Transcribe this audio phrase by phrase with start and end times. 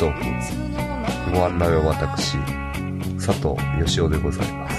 [0.00, 2.38] トークご案内は私
[3.22, 4.76] 佐藤義雄でございます。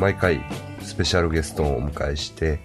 [0.00, 0.40] 毎回
[0.80, 2.60] スペシャルゲストをお迎えして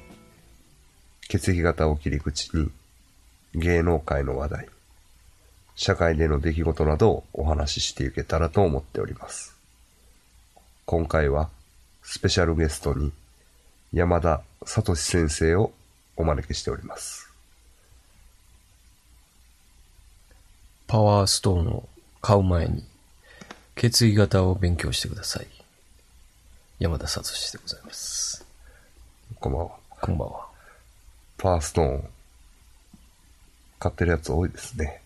[1.27, 2.71] 血液型を切り口に
[3.53, 4.69] 芸能界の話題
[5.75, 9.57] 社会での出来事などをお話ししていけたらと思っております。
[10.85, 11.49] 今回は
[12.01, 13.11] スペシャルゲストに
[13.91, 15.73] 山田聡先生を
[16.15, 17.16] お招きしております。
[20.87, 21.83] パワーストーンを
[22.21, 22.81] 買う前に、
[23.75, 25.47] 血液型を勉強してください。
[26.79, 28.45] 山田聡でございます。
[29.41, 30.47] こんばんはこんばんは。
[31.37, 32.03] パワーストーン
[33.79, 35.01] 買ってるやつ多いですね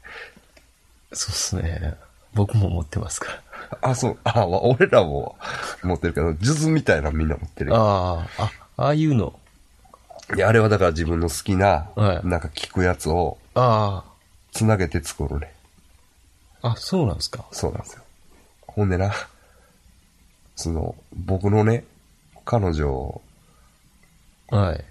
[1.14, 1.96] そうですね。
[2.36, 3.32] 僕も持ってますか
[3.72, 3.90] ら。
[3.90, 5.36] あ、そう、あ、わ俺らも
[5.84, 7.76] 持ってるけど、数珠みたいなのみんな持ってるよ。
[7.76, 9.34] ああ、あ、ああいうの。
[10.36, 14.04] いや、あれはだから自分の好きな、はいなんか聞くやつをあ
[14.52, 15.52] つなげて作るね。
[16.62, 17.46] あ、あ、そうなんですか。
[17.52, 18.04] そうなんですよ。
[18.68, 19.12] ほんでな、
[20.56, 21.86] その、僕のね、
[22.46, 23.22] 彼女、
[24.50, 24.84] はい。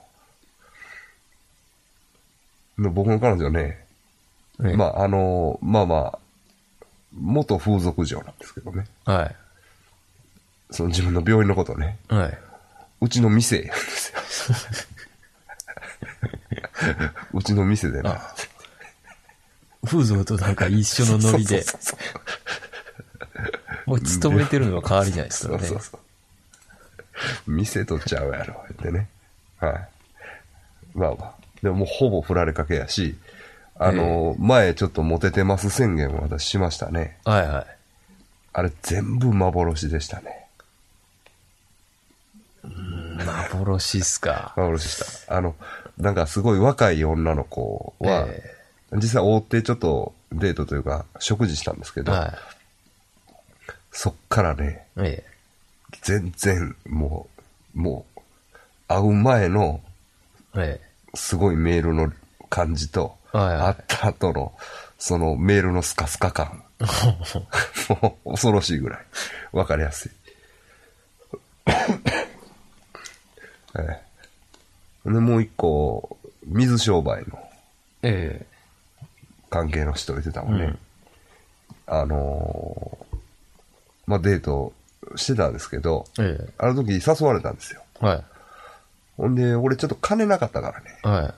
[2.79, 3.85] で僕の彼女ね、
[4.65, 6.19] ええまあ、あの、まあまあ、
[7.13, 8.87] 元風俗嬢なんですけどね。
[9.05, 9.35] はい。
[10.71, 12.39] その自分の病院のことね、はい。
[13.01, 14.19] うちの店なんですよ。
[17.35, 18.11] うちの店でね。
[18.11, 18.35] あ
[19.87, 21.65] 風俗となんか一緒のノリで、
[23.87, 25.83] もう勤めてるのは変わりないですからねそうそう。
[25.83, 25.99] そ
[27.47, 27.51] う。
[27.51, 29.09] 店とちゃうやろ、ってね。
[29.59, 29.89] はい。
[30.95, 31.35] まあまあ。
[31.63, 33.17] でももうほぼ振られかけやし、
[33.77, 37.17] あの、前ちょっとモテてます宣言を私しましたね。
[37.25, 37.67] はいはい。
[38.53, 40.47] あれ全部幻でしたね。
[43.25, 44.53] 幻っすか。
[44.57, 45.37] 幻でした。
[45.37, 45.55] あの、
[45.99, 48.55] なんかすごい若い女の子は、え
[48.95, 52.39] 実際追ってちょっとデートというか食事したんですけど、えは
[53.91, 55.01] そっからね、い。
[55.01, 55.25] え
[56.03, 57.29] 全然も
[57.75, 58.21] う、もう、
[58.87, 59.81] 会う前の
[60.57, 60.81] え。
[60.83, 62.13] えすごいメールの
[62.49, 64.53] 感じと、会った後の
[64.99, 66.65] そのメールのスカスカ感、
[68.03, 69.01] もう恐ろしいぐらい
[69.53, 70.11] わかりやすい。
[73.79, 74.01] ええ、
[75.05, 77.39] で、もう一個、水商売の
[78.03, 78.45] え。
[78.45, 78.47] え
[79.51, 80.65] 関係の人言ってたもんね。
[80.65, 80.79] うん
[81.91, 83.17] あのー
[84.07, 84.73] まあ、デート
[85.17, 86.39] してたんですけど、え。
[86.41, 87.83] えあの時誘われたんですよ。
[88.03, 88.07] え。
[88.07, 88.25] はい。
[89.17, 90.99] ほんで、俺ちょっと金なかったからね。
[91.03, 91.35] はい。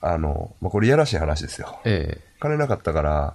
[0.00, 1.80] あの、まあ、これやらしい話ですよ。
[1.84, 3.34] え金なかったから、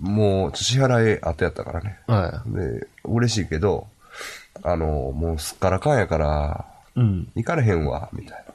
[0.00, 1.98] もう、支払い後やったからね。
[2.08, 2.12] え。
[2.12, 3.86] はで、嬉しいけど、
[4.62, 6.71] あの、もうすっからかんやから、い。
[6.96, 7.28] うん。
[7.34, 8.52] 行かれへんわ、みたいな。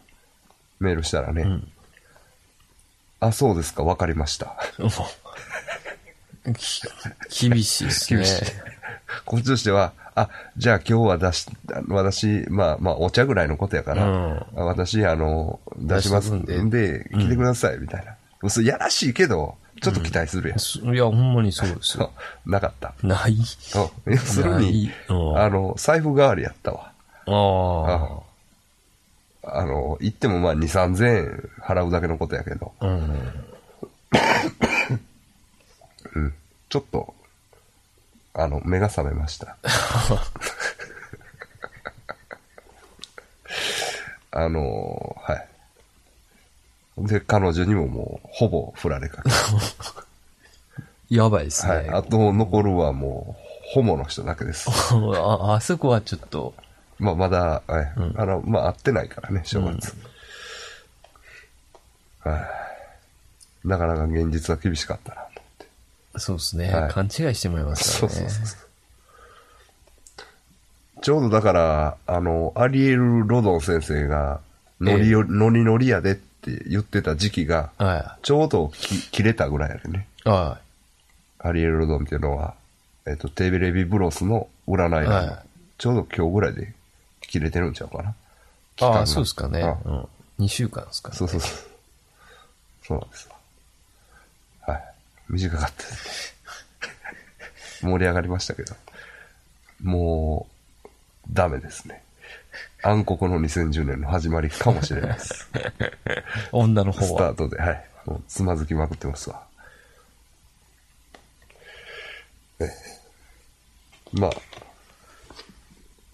[0.80, 1.72] メールしたらね、うん。
[3.20, 4.56] あ、そうですか、わかりました。
[6.46, 6.56] 厳
[7.64, 8.20] しいですね。
[8.20, 8.46] 厳しい
[9.26, 11.48] こっちとしては、あ、じゃあ今日は出し、
[11.90, 18.16] 私、まあまあ、お茶ぐらいのことやから、うんあ私、あの、出しますん出しとくんで、来てください、みたいな。
[18.42, 20.60] 嘘やらしいけど、ちょっと期待するやん。
[20.60, 22.12] すいや、ほんまにそうですそよ。
[22.46, 22.94] う、なかった。
[23.04, 23.36] ない。
[23.46, 25.14] そう要するに、あ
[25.50, 26.92] の、財布代わりやったわ。
[27.28, 28.27] ああ
[29.66, 32.88] の、行ってもまあ2、3000円払うだけのことやけど、あ。
[32.88, 33.48] うん。
[36.16, 36.34] うん。
[36.70, 37.14] ちょっと、
[38.34, 39.58] あの、目が覚めました。
[44.32, 45.48] あの、はい。
[47.08, 49.30] で、彼女にももう、ほぼ振られかけ。
[51.16, 51.74] やばいですね。
[51.74, 51.90] はい。
[51.90, 53.42] あと残るはもう、
[53.74, 54.70] ホモの人だけです。
[54.72, 56.54] ああそこはちょっと、
[57.00, 59.96] まあ、まだ、はいうんあの、まあ、会ってないからね、正月。
[62.20, 62.38] は
[63.64, 63.68] い。
[63.68, 65.68] なかなか現実は厳しかったなと思って。
[66.18, 68.20] そうですね、はい勘違いしてもらいますからね。
[68.20, 68.68] そうそうそう。
[71.02, 74.42] ちょうどだから、あの、アリエル・ロドン先生が、
[74.82, 80.08] ノリよ、ノリノリやでって言ってた時期が、はちょうどき切れたぐらいやでね。
[80.26, 80.30] い。
[80.30, 80.60] は
[81.40, 82.56] アリエル・ロドンっていうのは、
[83.06, 85.08] えっ、と、テレビブロスの占いい。
[85.08, 85.44] のは
[85.78, 86.74] ちょうど今日ぐらいで
[87.28, 88.16] 切れてるんちゃうかな？
[88.80, 89.64] ああ、そうですかね。
[89.64, 90.08] あうん。
[90.46, 91.16] 2週間ですかね。
[91.16, 91.52] そうそうそう。
[92.84, 93.30] そうなんです
[94.66, 94.74] わ。
[94.74, 94.84] はい。
[95.30, 96.36] 短かったです。
[97.82, 98.76] 盛り上がりましたけど。
[99.84, 100.48] も
[100.86, 100.88] う、
[101.32, 102.04] ダメですね。
[102.84, 105.48] 暗黒の2010年の始まりかもしれないです。
[106.52, 107.34] 女の方スタは。
[107.34, 107.86] ートで、はい。
[108.06, 109.44] もうつまずきまくってますわ。
[112.60, 112.70] ええ
[114.14, 114.32] まあ。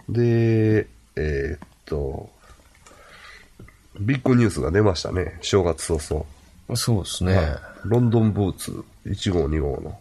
[0.10, 2.30] で、えーっと、
[4.06, 5.38] ビッグニュースが出ましたね。
[5.42, 6.26] 正月早々。
[6.76, 7.36] そうですね。
[7.36, 7.48] はい
[7.86, 10.00] ロンドンブーツ1号2号の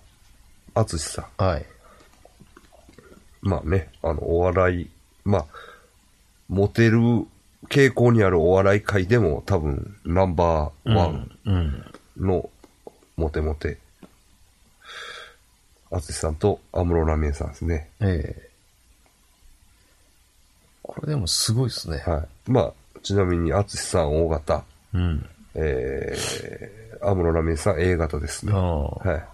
[0.74, 1.44] 淳さん。
[1.44, 1.66] はい。
[3.40, 4.88] まあね、あの、お笑い、
[5.24, 5.46] まあ、
[6.48, 7.00] モテる
[7.68, 11.84] 傾向にあるお笑い界でも多分ナンバーワンうん。
[12.16, 12.48] の
[13.16, 13.78] モテモテ。
[15.90, 17.88] 淳さんと安室奈美恵さんですね。
[18.00, 18.48] ええ
[20.82, 21.98] これでもすごいですね。
[22.06, 22.50] はい。
[22.50, 22.72] まあ、
[23.02, 24.64] ちなみに淳さん O 型、
[24.94, 25.26] うん。
[25.54, 28.52] えー、安室奈美恵さん A 型ですね。
[28.52, 29.24] は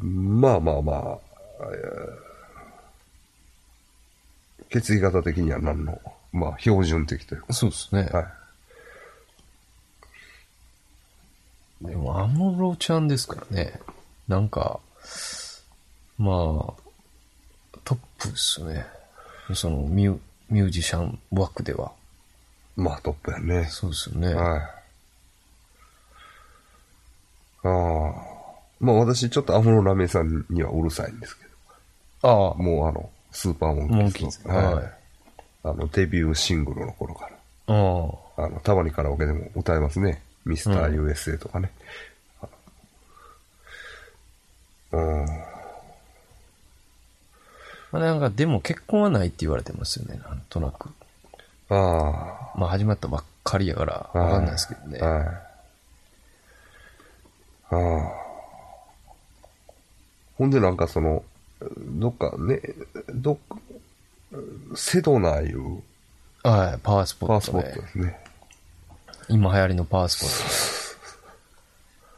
[0.00, 0.04] い。
[0.04, 1.18] まあまあまあ、
[1.62, 2.26] えー
[4.70, 6.00] 血液型的には何の、
[6.32, 7.52] まあ標準的というか。
[7.52, 8.08] そうですね。
[8.12, 8.20] は
[11.82, 11.86] い。
[11.88, 13.80] でも、安室ちゃんですからね。
[14.28, 14.80] なんか、
[16.18, 16.34] まあ、
[17.84, 18.86] トップですね。
[19.54, 20.18] そのミュ、
[20.50, 21.92] ミュージシャン枠では。
[22.76, 23.66] まあトップやね。
[23.70, 24.34] そうですよね。
[24.34, 24.60] はい。
[27.62, 27.68] ああ。
[28.80, 31.44] まあ私ちょっと安室奈美恵さんにはうるさいんですけ
[32.22, 34.02] ああど。、もうあの、スーパーモンキーズの。
[34.02, 34.74] モンキーズはい。
[34.74, 34.96] はい
[35.66, 37.74] あの、デビューシングルの頃から。
[37.74, 40.22] ああ、あの、たまにカラオケでも歌えますね。
[40.44, 41.72] ミスター USA とかね。
[44.92, 45.26] うん。
[47.92, 50.90] まあ、なんか、でも結婚はないって言われてますよね、なんとなく。
[51.68, 54.18] あまあ、始まったばっかりやから、あ。
[54.18, 54.98] わかんないですけどね。
[54.98, 55.26] はい。
[57.70, 58.26] ああ。
[60.38, 61.24] ほんでなんかその、
[61.60, 62.60] どっかね、
[63.14, 63.56] どっか、
[64.74, 65.82] セドナいう
[66.42, 67.72] はい、パワースポパワースポットね。
[67.72, 68.20] ットですね。
[69.28, 70.96] 今流行りのパワースポッ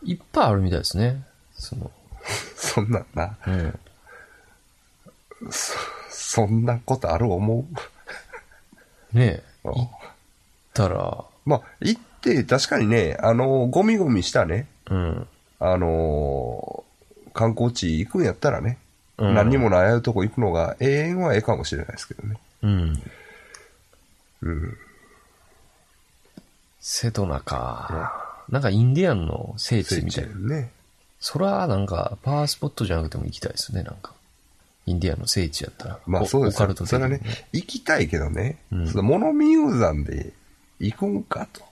[0.03, 0.05] ト。
[0.11, 1.23] いっぱいあるみたいですね。
[1.55, 1.91] その、
[2.57, 3.79] そんなんな、うん。
[5.51, 5.75] そ、
[6.11, 7.65] そんなことある思
[9.13, 9.17] う？
[9.17, 9.89] ねえ、あ行っ
[10.75, 15.27] たら、まあ、行って、確かにね、あの、ゴミゴミしたね、うん。
[15.61, 16.89] あのー
[17.35, 18.79] 観光地行くんやったらね、
[19.17, 22.37] うん何にもないああいうとこ行くのが永遠はええかもしれないですけどね。
[22.63, 23.03] うん。
[24.43, 24.77] うん。
[26.81, 28.43] セドナか。
[28.49, 30.35] なんかインディアンの聖地みたいな。
[30.57, 30.71] ね。
[31.21, 34.13] そら、なんか、パワースポットじゃなくても行きたいですね、なんか。
[34.89, 35.99] インディアンの聖地やったら。
[36.07, 37.21] まあおそうですよオカルト的にそれはね、
[37.53, 40.33] 行きたいけどね、うんその物見ユーザンで
[40.81, 41.63] 行くんかと。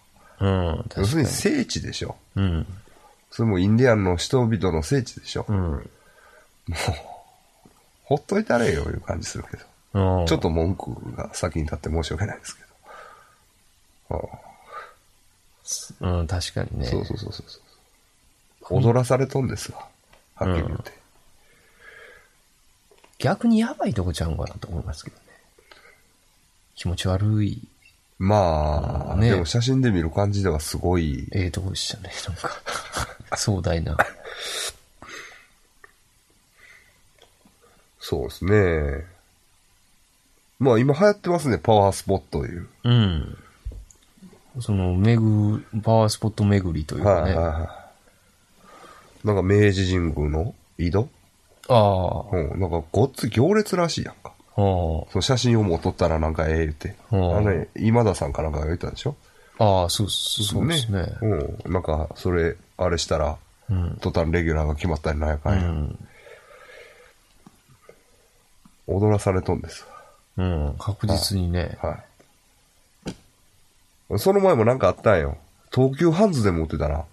[0.41, 1.29] うん、要するに。
[1.29, 2.17] 聖地でしょ。
[2.35, 2.67] うん。
[3.31, 5.47] それもインディアンの人々の聖地でしょ。
[5.49, 5.91] うん。
[8.05, 9.65] ほっといたれよ、いう感じするけど。
[10.21, 12.63] うんちょっと文句が先に立って申し訳ないですけ
[14.11, 14.17] ど。
[14.17, 14.21] あ
[16.03, 16.87] あうん、確かにね。
[16.87, 17.41] そうそうそうそ
[18.71, 18.79] う。
[18.79, 19.87] 踊らされとんですわ。
[20.35, 20.93] はっきり言って。
[23.19, 25.23] 逆にやばいとこちゃうんかなと思いますけどね。
[26.75, 27.63] 気持ち悪い、
[28.19, 32.51] まあ、ねでも写真で見る感じではすごい、ええとこでしたね、なんか。
[33.37, 33.97] 壮大な。
[37.99, 39.07] そうですね。
[40.59, 42.69] まあ今流行ってますね、パワースポットいう。
[42.85, 43.39] うん。
[44.61, 47.37] その、巡、パワースポット巡りというかはいね。
[47.37, 47.65] はいは
[49.25, 49.27] い。
[49.27, 51.09] なんか明治神宮の井戸？
[51.69, 52.37] ああ。
[52.37, 52.61] うん。
[52.61, 54.31] なんかごっつ行列らしいやんか。
[54.31, 54.33] ああ。
[54.57, 56.95] その写真をもう撮ったらなんかええ言って。
[57.11, 59.15] あうんのね、今田さんかなんかが言ったでしょ？
[59.59, 61.07] ああ、そう、そうですね。
[61.23, 61.73] うん。
[61.73, 63.39] なんか、それ、あれしたら、
[63.71, 63.97] うん。
[64.03, 65.63] 途端レギュラーが決まったりなんやかや。
[65.63, 65.99] うんん。
[68.87, 69.85] 踊らされとんです
[70.37, 70.75] うん。
[70.79, 71.79] 確実にね。
[71.83, 71.91] わ。
[71.91, 71.99] は
[74.15, 74.19] い。
[74.19, 75.37] その前もなんかあったんよ。
[75.75, 77.05] 東急ハンズでも売ってたな。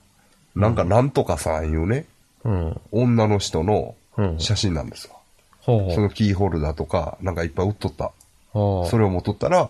[0.56, 2.06] なんかなんとかさんいうね、
[2.44, 2.82] うん。
[2.92, 3.94] 女の人のうん
[4.38, 5.16] 写真なんですわ。
[5.62, 5.96] ほうほう。
[5.96, 8.12] そのキーホルダーとか、なんかいっぱい売っとった。
[8.54, 9.70] それをもう取ったら、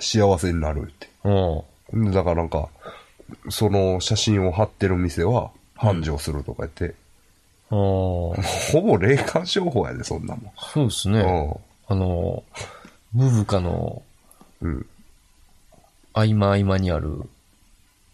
[0.00, 1.08] 幸せになるって。
[2.12, 2.68] だからなんか、
[3.50, 6.94] その写真を貼ってる店は繁盛するとか言って、
[7.70, 7.76] ああ。
[7.76, 8.34] ほ
[8.82, 11.20] ぼ霊感商法やで、そんなもそうですね。
[11.20, 11.56] ん。
[11.88, 12.42] あの、
[13.12, 14.02] ブブカの
[14.60, 14.70] うん。
[14.70, 14.86] うん。
[16.14, 17.10] 合間合間にある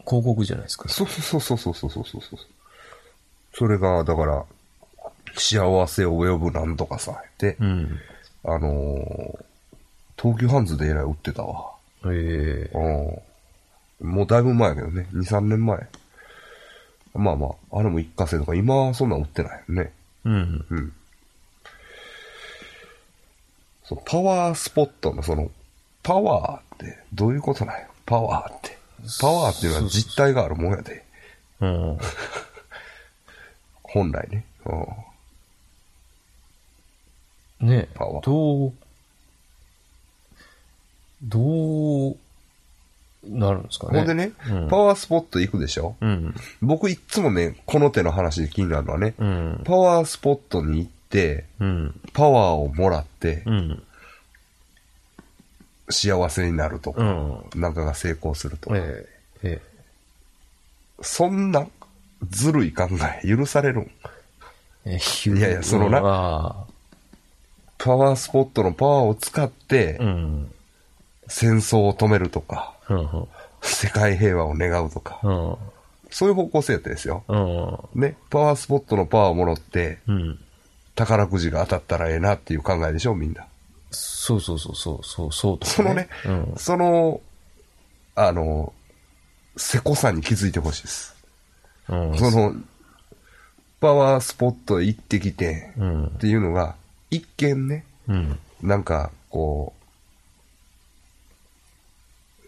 [0.06, 0.88] 広告じゃないですか。
[0.88, 2.38] そうそうそうそうそうそうそうそう。
[3.54, 4.44] それが、だから、
[5.36, 7.98] 幸せを呼ぶなんとかさ、って、うん。
[8.44, 9.44] あのー
[10.16, 11.72] 東急ハンズでえらい売ってたわ。
[12.06, 12.78] ええ
[14.00, 14.10] うん。
[14.10, 15.08] もうだいぶ前やけどね。
[15.12, 15.76] 2、3年前。
[17.14, 19.92] まあまあ、あれも一過性とか、今はそんなん売ってないよね。
[20.24, 20.64] うん。
[20.70, 20.92] うん。
[23.82, 25.50] そのパワースポットのその、
[26.02, 27.86] パワーってどういうことなんや？
[28.06, 28.78] パワーって。
[29.20, 31.04] パワーっていうのは実体があるもんやで。
[31.60, 31.98] うん。
[33.94, 34.44] 本来ね。
[37.60, 37.68] うん。
[37.68, 38.72] ねパワーどう、
[41.22, 42.16] どう
[43.24, 44.00] なるんですかね。
[44.00, 46.34] ほんでね、うんパワースポット行くでしょうん。
[46.60, 49.62] 僕いっつもね、この手の話で気になるのはね、うん。
[49.64, 52.00] パワースポットに行って、うん。
[52.12, 53.82] パワーをもらってうん。
[55.88, 57.44] 幸せになるとうか、ん。
[57.54, 59.06] なんかが成功するとか、え
[59.44, 59.60] え。
[59.60, 59.74] え
[61.00, 61.68] そんな
[62.30, 62.88] ずるい考
[63.22, 63.90] え許される
[64.86, 64.90] い
[65.40, 66.64] やいやそのなあ
[67.78, 69.98] パワースポットのパワーを使って。
[71.28, 73.28] 戦争を止めるとか、うん。
[73.62, 75.56] 世界平和を願うとか、うん。
[76.10, 77.24] そういう方向性やったですよ。
[77.28, 78.00] うん。
[78.00, 80.38] ね、パワースポットのパワーをもらって、うん。
[80.94, 83.46] 宝くじが当たったらええなっていう考えでしょ、みんな。
[83.90, 86.54] そうそうそうそう、そう、そうそのね、うん。
[86.56, 87.20] その、
[88.14, 88.72] あの、
[89.56, 91.13] せこさに気づいてほしいです。
[91.88, 92.18] うん。
[92.18, 92.54] その、
[93.80, 96.10] パワースポットへ行ってきて、うんっ。
[96.12, 96.74] ていうのが、
[97.10, 98.38] 一見ね、うん。
[98.62, 99.84] なんか、こう、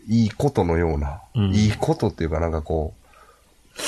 [0.08, 3.80] いいことのような、うんいいことっていうかなんかこう、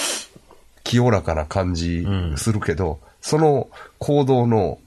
[0.82, 4.78] 清らかな感じうんするけど、その行動の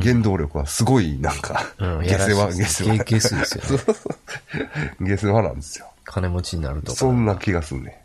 [0.00, 2.06] 原動力はすごいなんか、うん。
[2.06, 2.96] 下世話、下やらしい世話。
[3.04, 3.68] ゲゲスですよね。
[3.68, 5.86] そうそう下世話なんですよ。
[6.04, 6.98] 金持ちになるとか。
[6.98, 8.02] そんな気がするね。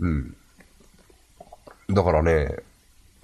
[0.00, 0.36] うん。
[1.92, 2.56] だからね、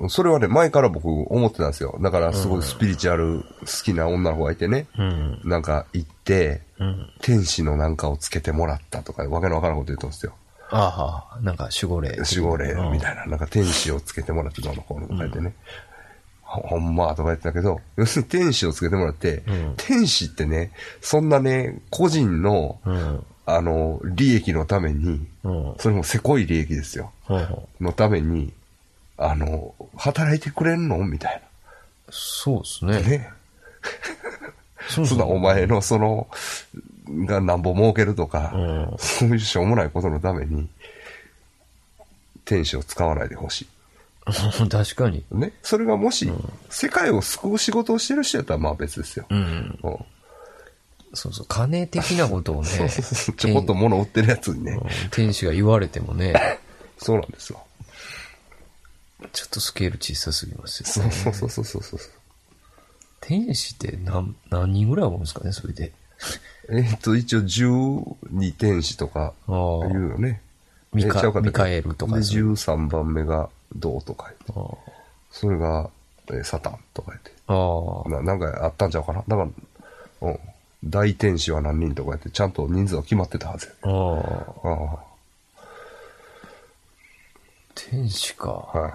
[0.09, 1.99] それはね、前から僕思ってたんですよ。
[2.03, 5.41] だからすごいスピリチュアル好きな女の子がいてね、うん。
[5.45, 7.11] なんか行って、うん。
[7.23, 10.35] 天使のなんかをつけてもらったとか、わけのわからんこと言うとんですよ。
[10.71, 12.17] ああ、なんか守護霊。
[12.19, 15.55] 守護霊みたいいな、なんか天使をつけてもらってどうのこうのとか言ってね。
[16.43, 22.79] ほほんまとか言ってたけど、要するに天使をつけてもらって、うん天使ってね、そんなね、個人の。
[23.47, 25.75] あの、利益のために、うん。
[25.79, 27.13] それもせこい利益ですよ。
[27.29, 27.87] うん。
[27.87, 28.53] のために、
[29.17, 30.99] あの、働いてくれんの？
[30.99, 31.41] みたい
[32.11, 32.93] そうですね。
[32.93, 33.01] な。
[33.01, 33.31] ね。
[34.89, 36.27] そうそんなお前のその、
[37.09, 38.59] がなんぼ儲けるとか、う
[38.95, 40.69] んそういうしょうもないことのために、
[42.45, 43.67] 天使を使わないでほし
[44.27, 45.19] 確かに。
[45.19, 45.25] い。
[45.37, 45.53] ね。
[45.63, 46.33] それがもし、
[46.69, 49.27] 世界を救う仕事をしてる人やったらまあ別ですよ。
[49.31, 49.79] うん。
[49.85, 50.05] うん
[51.15, 51.47] そうそう。
[51.49, 52.69] 金的なことをね、
[53.37, 54.73] ちょこっと物売ってるやつにね。
[54.73, 56.35] うん天使が言われてもね、
[56.99, 57.63] そうなんですよ。
[59.33, 61.11] ちょっとスケール小さすぎますよね。
[61.13, 62.11] そうそうそうそうそうそう。
[63.21, 65.93] 天使って何、何人ぐらいおるんですかね、それで。
[66.69, 70.43] えっと、一応12天使とかああ言うよね。
[70.93, 74.53] ミカミカエルとかで、そういう13番目がどうとか言って。
[74.57, 74.93] あ
[75.31, 75.91] それが、
[76.29, 77.33] えーサタンとか言って。
[77.47, 78.09] あ。
[78.09, 79.43] ななんかあったんちゃうかなだか
[80.23, 80.39] ら、うん。
[80.91, 83.91] 大天使は何人とか言って、ちゃんと人数は決まってたはずや。
[83.91, 84.19] あ
[84.65, 84.95] あ。
[84.95, 84.99] あ
[87.75, 88.69] 天使か。
[88.75, 88.93] あ、はい。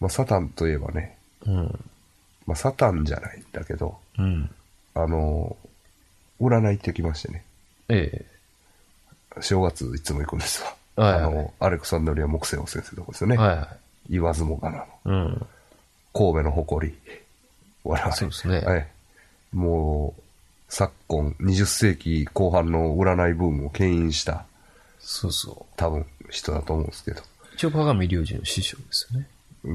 [0.00, 1.78] まあ、サタンといえばね、うん。
[2.46, 4.50] まあ、サタンじゃないんだけど、うん。
[4.94, 5.56] あの、
[6.40, 7.44] 占い行ってきましてね。
[7.88, 8.24] え
[9.40, 10.74] 正月いつも行くんですわ。
[10.96, 13.36] はいはいあの、アレクサンドリア木星先生のとこですよえ。
[13.36, 13.36] ね。
[13.36, 13.68] はいは
[14.10, 14.84] 言わずもがなの。
[14.84, 14.88] い。
[15.04, 15.46] うん。
[16.12, 16.98] 神戸の誇り。
[17.84, 18.12] 我々。
[18.12, 18.86] そうですねはい。
[19.52, 20.22] もう、
[20.68, 24.44] 昨今、20世紀後半の占いブームを牽引した、
[25.00, 27.20] そうそ多分、人だと思うんですけど。
[27.20, 27.24] う。
[27.54, 29.26] 一応鏡隆二の師匠ですよね。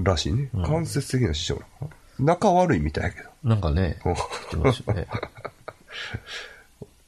[0.04, 0.50] らしいね。
[0.54, 2.26] うん間接的な師匠なのかな。
[2.34, 3.30] 仲悪いみたいやけど。
[3.44, 5.08] なんかね、ってましたね。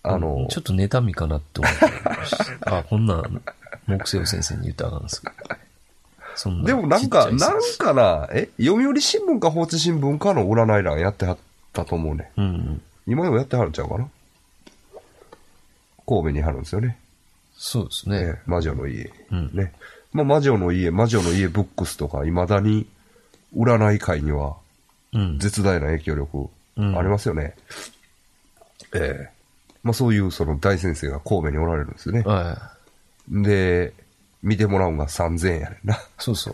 [0.03, 2.77] あの、ちょっと妬みかなって思ってました。
[2.77, 3.41] あ、こんなん、
[3.87, 5.33] 木星先生に言ったらあかんですけど。
[6.63, 11.37] でもなんか、ないん説かな、え読売新聞か放置新聞かの占い欄やってはっ
[11.73, 12.31] たと思うね。
[12.37, 12.81] うんうん。
[13.07, 14.07] 今でもやってはるんちゃうかな？
[16.07, 16.97] 神戸にあるんですよね。
[17.55, 18.17] そうですえね。
[18.21, 19.11] え魔女の家。
[19.31, 19.73] うんね。
[20.13, 22.85] まあ、魔女の家、魔女の家ブックスとか、未だに
[23.55, 24.55] 占い界には
[25.13, 25.39] うん。
[25.39, 27.55] 絶大な影響力うんありますよね。
[28.93, 29.35] ええ
[29.83, 32.21] まあ、そういうその大先生が神戸におられるんですよね。
[32.21, 32.57] は
[33.31, 33.43] い。
[33.43, 33.93] で、
[34.43, 35.97] 見てもらうのが3000円やねんな。
[36.19, 36.53] そうそう。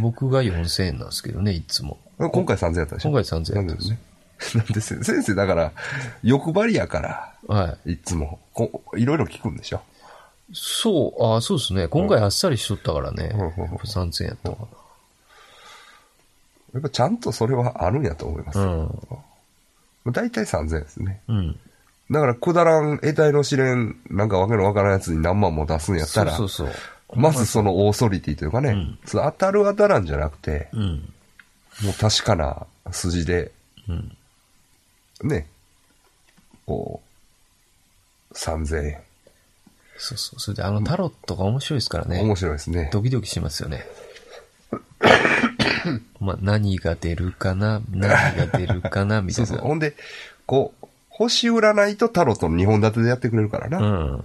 [0.00, 1.98] 僕が4000円なんですけどね、いつも。
[2.18, 3.10] 今回3000円やったでしょ？
[3.10, 3.98] 今回3000円なんですね？
[4.56, 5.72] なんで先生、だから、
[6.22, 9.80] 欲張りやから、はいつも、こういろいろ聞くんでしょ？
[10.52, 11.88] そう、ああ、そうですね。
[11.88, 13.30] 今回あっさりしとったからね。
[13.32, 14.56] うんうんうん3000円やったか
[16.74, 18.58] やっぱちゃんとそれはあるんやと思います。
[18.58, 18.66] な。
[18.66, 18.88] ま
[20.06, 21.20] あ大体3000円ですね。
[21.28, 21.60] うん。
[22.10, 22.14] うん。
[22.14, 26.76] だから、くだらん得体の試練、なんかわけのわからんやつに何万も出すんやったら、そうそうそう。
[27.16, 30.80] まずそのオーソリティというかね、うん当たる当たらんじゃなくて、うん。
[31.82, 33.52] もう確かな筋で、
[33.88, 34.16] うん。
[35.22, 35.46] ね、
[36.66, 37.00] こ
[38.30, 39.00] う、3000円。
[39.96, 40.40] そうそう。
[40.40, 42.20] それであのタロットが面白いですからね。
[42.20, 42.90] 面白いですね。
[42.92, 43.86] ドキドキしますよね。
[46.20, 49.46] まあ、何が出るかな、何が出るかな、みたいうな。
[49.46, 49.66] そそう。
[49.66, 49.94] ほんで、
[50.46, 50.83] こう、
[51.16, 53.78] 星占いとタロットの2本立てでやってくれるからな。
[53.78, 53.82] う
[54.16, 54.24] ん。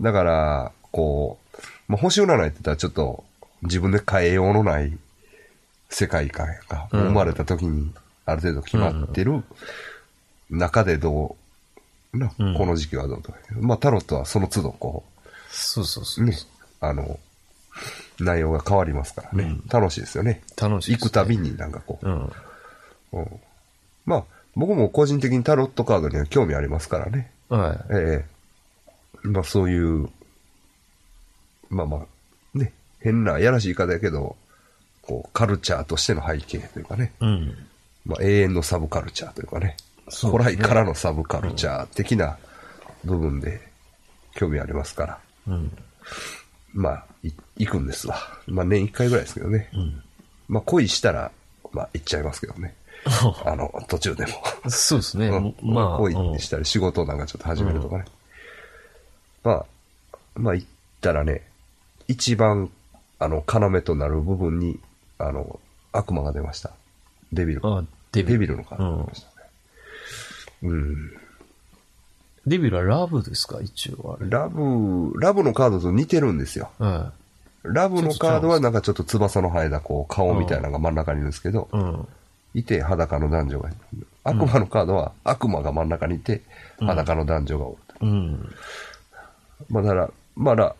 [0.00, 3.24] だから、こう、まあ、星占いって言ったらちょっと
[3.62, 4.96] 自分で変えようのない
[5.88, 6.88] 世界観やんか。
[6.92, 7.92] うん生まれた時に
[8.26, 9.42] ある程度決まってる
[10.50, 11.36] 中でど
[12.12, 13.38] う、な、うんこの時期はどうとか。
[13.60, 15.02] まあ、タロットはその都度こ
[15.50, 16.24] そうそうそう。
[16.24, 16.36] う、ね、
[16.80, 17.18] あの、
[18.20, 19.44] 内容が変わりますからね。
[19.44, 20.42] うん楽しいですよね。
[20.56, 22.32] 楽しい行くたびになんかこう、うん。
[23.14, 23.40] うん
[24.06, 24.24] まあ、
[24.60, 27.30] 僕も個人的にタロットカードには興味ありますからね。
[27.48, 27.94] はい。
[27.94, 28.24] え
[29.24, 30.10] えまあそういう、
[31.70, 34.36] まあまあ、ね、変な、やらしい言い方やけど、
[35.00, 37.56] こう、カルチャーとしての背景というかね、うん。
[38.04, 39.78] まあ永遠のサブカルチャーというかね、
[40.10, 42.36] そうね古来からのサブカルチャー的な
[43.04, 43.62] 部分で
[44.34, 45.72] 興味ありますから、うん。
[46.74, 48.18] まあ、い行くんですわ。
[48.46, 49.70] まあ年一回ぐらいですけどね。
[49.72, 50.02] うん。
[50.48, 51.32] まあ恋したら、
[51.72, 52.74] まあ行っちゃいますけどね。
[53.44, 54.32] あの、途中でも。
[54.70, 55.28] そうですね。
[55.28, 58.04] うんまあ、恋うんしたり、仕事なんかちょっと始めるとかね。
[59.42, 59.66] まあ、
[60.34, 60.66] まあ言っ
[61.00, 61.42] たらね、
[62.08, 62.70] 一番、
[63.18, 64.78] あの、要となる部分に、
[65.18, 65.60] あの、
[65.92, 66.70] 悪魔が出ました。
[67.32, 67.60] デビル。
[67.64, 68.38] あデビル。
[68.38, 69.46] デビルのカードが出ましたね。
[70.62, 71.12] うん。
[72.46, 73.60] デビルはラブですか？
[73.60, 74.30] 一応あれ。
[74.30, 76.70] ラブ、ラブのカードと似てるんですよ。
[76.78, 77.12] は
[77.62, 81.76] ラブのカードはなんかちょっと翼の生えたこう顔みたいなのが真ん中にいるんですけど、い。
[81.76, 82.08] うん。
[82.54, 84.06] いて裸の男女がいる。
[84.24, 86.42] 悪魔のカードは悪魔が真ん中にいて
[86.78, 87.94] 裸の男女がおると。
[88.00, 88.54] うん。
[89.68, 90.76] まあだから、まだ、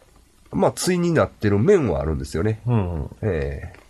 [0.53, 2.61] まあ対になってる面はあるんですよね。
[2.67, 3.11] うん。
[3.23, 3.81] ええ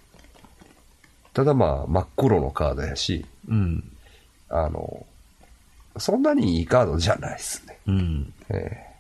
[1.33, 3.85] ただまあ真っ黒のカードやし、うん。
[4.49, 5.07] あの、
[5.97, 7.79] そんなにいいカードじゃないですね。
[7.87, 8.33] うん。
[8.51, 8.91] ええ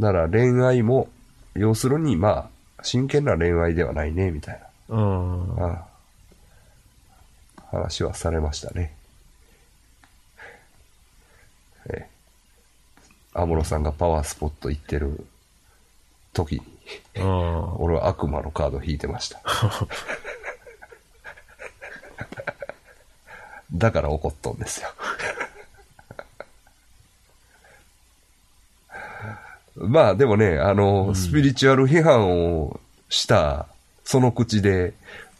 [0.00, 1.08] だから恋愛も、
[1.54, 5.56] 要するにまあ、真剣な恋愛ではないね、みたいうん。
[5.56, 5.86] な、ああ
[7.76, 8.94] 話はされましたね。
[11.88, 12.16] ええ
[13.36, 15.26] 安室さんがパワースポット行ってる
[16.32, 16.62] 時に、
[17.16, 17.74] うん。
[17.76, 19.42] 俺は悪魔のカード引いてました。
[23.74, 24.88] だから怒っとんですよ。
[29.76, 33.66] まあでもね、あの、スピリチュアル批判をした、
[34.04, 34.94] その口で、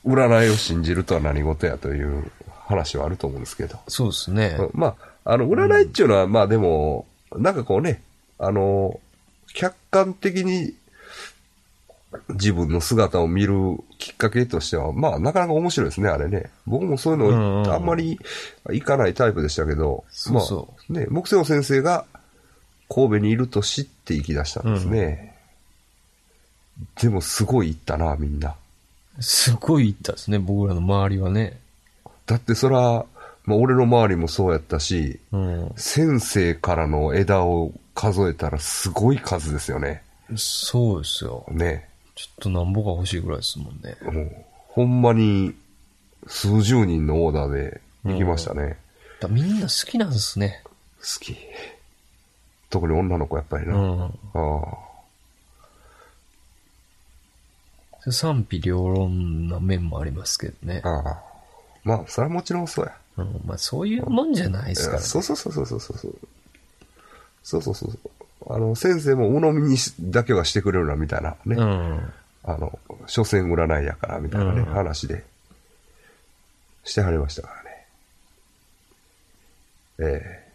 [0.07, 2.31] 占いを信じるとは何事やという
[2.67, 3.79] 話はあると思うんですけど。
[3.89, 4.57] そうですね。
[4.73, 8.03] まあ、あの、占いっていうのは、まあでも、なんかこうね、
[8.39, 9.01] あの、
[9.53, 10.75] 客観的に
[12.31, 13.55] 自分の姿を見る
[13.99, 16.51] きっかけとしては、まあなかなか面白いですね、あれね。
[16.67, 18.19] 僕もそういううんうんのあんまり
[18.71, 22.05] 行かないタイプでしたけど、そうそまあね、木星先生が
[22.89, 25.35] 神戸にいると知って行き出したんですね。
[27.01, 28.55] でもすごい行ったな、みんな。
[29.21, 31.59] すごい行ったですね、僕らの周りはね。
[32.27, 33.05] だってそら、
[33.45, 35.73] まあ俺の周りもそうやったし、うん。
[35.77, 40.03] 先生からの枝を数えたらすごい数ですよね。
[40.37, 41.47] そうですよ。
[41.51, 41.89] ね。
[42.15, 43.97] ちょっとなんぼが欲しいぐらいですもんね。
[44.03, 44.33] もう、
[44.69, 45.55] ほんまに
[46.27, 48.77] 数十人のオーダーで行きましたね。
[49.21, 50.63] だみんな好きなんですね。
[50.99, 51.37] 好き。
[52.69, 53.75] 特に女の子やっぱりな。
[53.75, 54.03] うん。
[54.03, 54.86] ああ
[58.13, 60.81] 賛否両論な面もありますけどね。
[60.85, 61.23] ああ
[61.85, 62.97] まあ、それはもちろんそうや。
[63.19, 65.05] うん、まあそういうもんじゃないですからね。
[65.07, 66.19] そうそうそうそうそうそう。
[67.43, 67.99] そうそうそうそ
[68.51, 68.55] う。
[68.55, 71.57] あの、先生も鵜呑みにしだけはしてくれるな、みたいなね。
[71.57, 72.13] うん。
[72.43, 75.25] あの、所詮占いやから、みたいなね、うん話で、
[76.85, 77.49] してはりましたか
[79.99, 80.17] らね。
[80.21, 80.47] え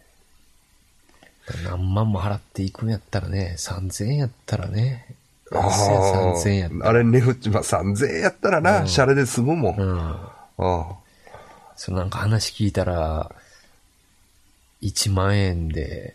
[1.64, 5.16] 何万も払っていくんやったらね、3000円やったらね。
[5.54, 5.62] えあ
[6.42, 6.88] 3000円やったら。
[6.90, 9.76] あれ、値打ち、まあ、3000円やったらな、うんシャレで済むもん。
[9.76, 10.00] うん。
[10.00, 10.86] ああ
[11.76, 13.30] そうなんか話聞いたら、
[14.82, 16.14] 1万円で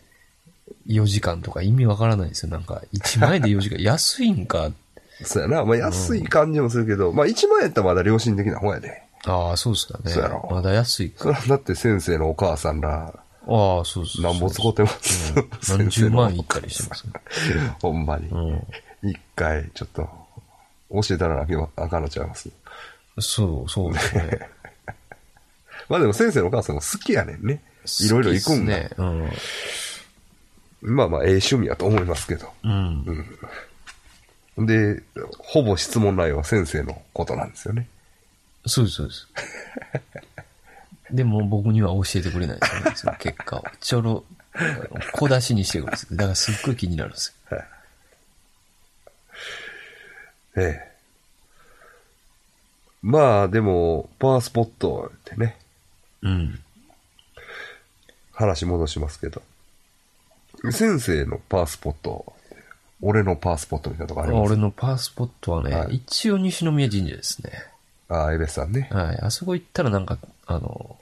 [0.86, 2.50] 4時間とか意味わからないですよ。
[2.52, 4.70] なんか、1万円で4時間、 安いんか？
[5.24, 5.64] そうやな。
[5.64, 9.02] まあ、安い感じもするけど、まあ、1万円やったらまだ良心的な方やで。
[9.26, 10.10] ああ、そうですかね。
[10.12, 11.18] そうやろまだ安いか。
[11.24, 13.14] それはだって先生のお母さんら、ああ、
[13.48, 14.24] そうそうそう。
[14.24, 15.34] なんぼ使ってます？
[15.34, 17.12] うん何十万いったりしてますね。
[17.82, 18.28] ほんまに。
[18.28, 18.62] うん。
[19.02, 20.08] 一回、ちょっと、
[20.90, 22.50] 教えたらあかんのちゃいます？
[23.20, 24.48] そう、そうですね。
[25.88, 27.62] まあでも先生のお母さんも好きやねんね。
[28.00, 28.74] いろいろ行くんだ。
[28.74, 29.32] 好きっすね。
[30.82, 32.52] まあまあ、ええ趣味やと思いますけど。
[32.62, 33.26] うん。
[34.56, 34.66] うん。
[34.66, 35.02] で、
[35.38, 37.88] ほぼ質問内容は先生のことなんですよね。
[38.66, 39.28] そうです、そうです。
[41.10, 43.64] でも僕には教えてくれないですよね、その結果を。
[43.80, 44.24] ちょろ、
[45.12, 46.16] 小出しにしてくるんです。
[46.16, 47.58] だからすっごい気になるんですよ。
[50.56, 50.88] ええ。
[53.02, 55.56] まあでも、パワースポットってね、
[56.22, 56.58] うん。
[58.32, 59.42] 話戻しますけど。
[60.72, 62.32] 先生のパワースポット、
[63.00, 64.52] 俺のパワースポットみたいなとこあります？
[64.52, 67.52] 俺のパワースポットはね、はい一応西宮神社ですね。
[68.08, 68.88] ああ、エベスさんね。
[68.90, 69.18] はい。
[69.20, 70.96] あそこ行ったらなんか、あの、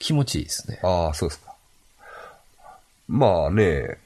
[0.00, 0.80] 気持ちいいですね。
[0.82, 1.54] ああ、そうですか。
[3.06, 3.98] まあね、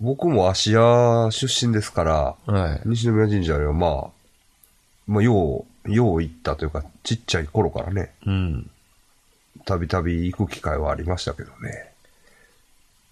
[0.00, 2.80] 僕も芦屋出身ですから、はい。
[2.84, 4.10] 西宮神社にはまあ、
[5.06, 8.70] まあ、よう、よう行ったというか、ちっちゃい頃からね、うん。
[9.64, 11.92] たびたび行く機会はありましたけどね。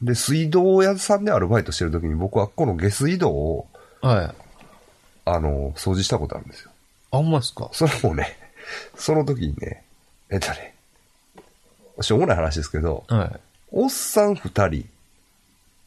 [0.03, 3.67] で、水道屋さんでアルバイトしてる時に僕はこの下水道を、
[4.01, 4.35] はい。
[5.27, 6.71] あの、掃除したことあるんですよ。
[7.11, 7.69] あ、ほんまですか？
[7.73, 8.37] それもね、
[8.97, 9.85] その時にね、
[10.31, 10.75] えっとね、
[12.01, 13.41] しょうもない話ですけど、はい。
[13.73, 14.87] おっさん二人、で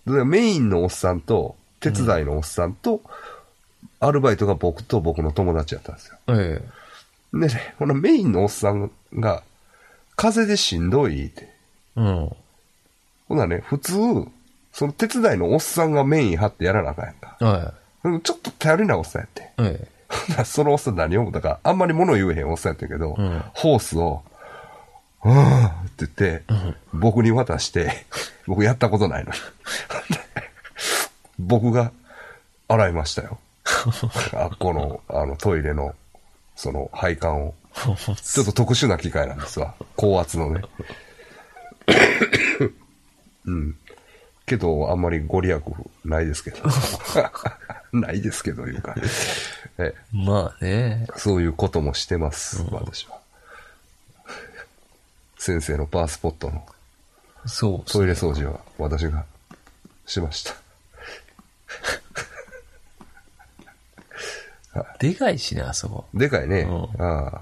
[0.06, 3.02] メインのおっさんと、手伝いのおっさんと、
[4.00, 6.18] アルバイトが僕と僕の友達やったんですよ。
[6.28, 6.84] ええ
[7.34, 9.44] でね、このメインのおっさんが、
[10.16, 11.50] 風邪でしんどいって。
[11.96, 12.32] うん。
[13.28, 13.94] ほんならね、普通、
[14.72, 17.38] その手伝いのおっさんがメイン張ってやらなあかんやんか。
[17.40, 19.42] はうんちょっと頼りないおっさんやって。
[19.42, 19.46] い。
[19.60, 24.22] え ほんならそのおっさん何を思ったか、あんまり物言えへんおっさんやったけど、うんホースを、
[25.24, 26.44] うーんって言って、
[26.94, 28.06] 僕に渡して、
[28.48, 29.38] 僕やったことないのに。
[31.40, 31.92] 僕が
[32.68, 33.40] 洗いましたよ。
[34.34, 35.96] あっこの、あの、トイレの、
[36.56, 37.56] その、配管を。
[37.76, 38.16] え。
[38.16, 39.74] ちょっと特殊な機械なんですわ。
[39.96, 40.62] 高圧のね。
[43.46, 43.78] うん。
[44.46, 45.62] けど、あんまりご利益
[46.06, 46.58] ないですけど。
[47.94, 48.96] ないですけど、いうか。
[49.78, 51.08] えまあね。
[51.16, 53.23] そういうこともしてます、私は。
[55.46, 56.66] 先生のパワースポットの
[57.46, 59.26] そうトイレ掃除は私が
[60.06, 60.56] しました。
[65.00, 66.06] でかいしね、あそこ。
[66.14, 66.62] でかいね。
[66.62, 67.42] うんああ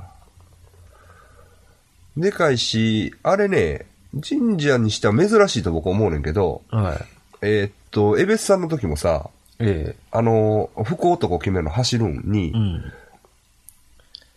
[2.18, 3.86] でかいし、あれね、
[4.28, 6.98] 神社にしては珍しいと僕思うねんけど、はい。
[7.44, 12.58] えーっと、エベスさんの時もさ、えあの、福男決めるの走るんにえ。
[12.58, 12.94] う、ん。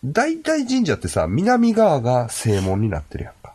[0.05, 3.54] 大体神社ってさ、南側が正門になってるやんか。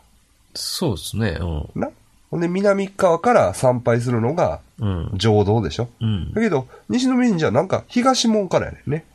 [0.53, 1.37] そうですね。
[1.39, 1.45] う
[1.77, 1.81] ん。
[1.81, 1.89] な
[2.29, 5.11] ほんで、南側から参拝するのがうん。
[5.15, 5.89] 浄土でしょ？
[5.99, 6.41] うんだ。
[6.41, 9.05] けど、西の神社なんか東門からやねんね。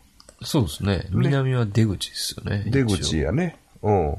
[0.43, 1.07] そうですね。
[1.11, 2.65] 南は出口ですよね。
[2.67, 3.57] 出口やね。
[3.83, 4.17] うん。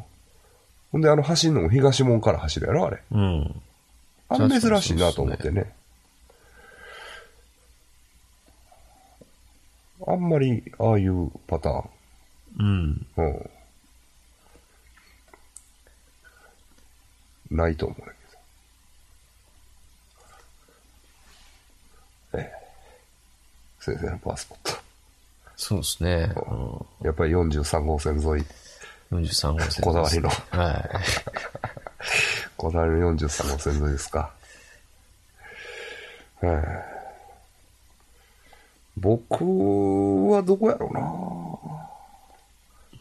[0.91, 3.01] ほんで、あの、走るのも東門から走るやろ、あれ。
[3.11, 3.61] うん。
[4.29, 5.71] あれ珍しいなと思ってね。
[10.05, 11.89] あんまり、ああいうパターン。
[12.59, 13.07] うん。
[13.17, 13.49] うん。
[17.51, 18.17] ないと思うんだけ
[22.37, 22.39] ど。
[22.39, 22.53] ええ。
[23.79, 24.79] 先生のパワースポット。
[25.55, 26.31] そうですね。
[27.01, 28.23] やっぱり43号線沿い、
[29.11, 29.23] うん。
[29.23, 29.83] 43号線。
[29.83, 30.89] こだわりのはい。
[32.55, 34.31] こだわりの43号線沿いですか。
[36.43, 36.97] ええ
[38.97, 40.89] 僕はどこやろ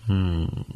[0.09, 0.15] うな。
[0.15, 0.76] うん。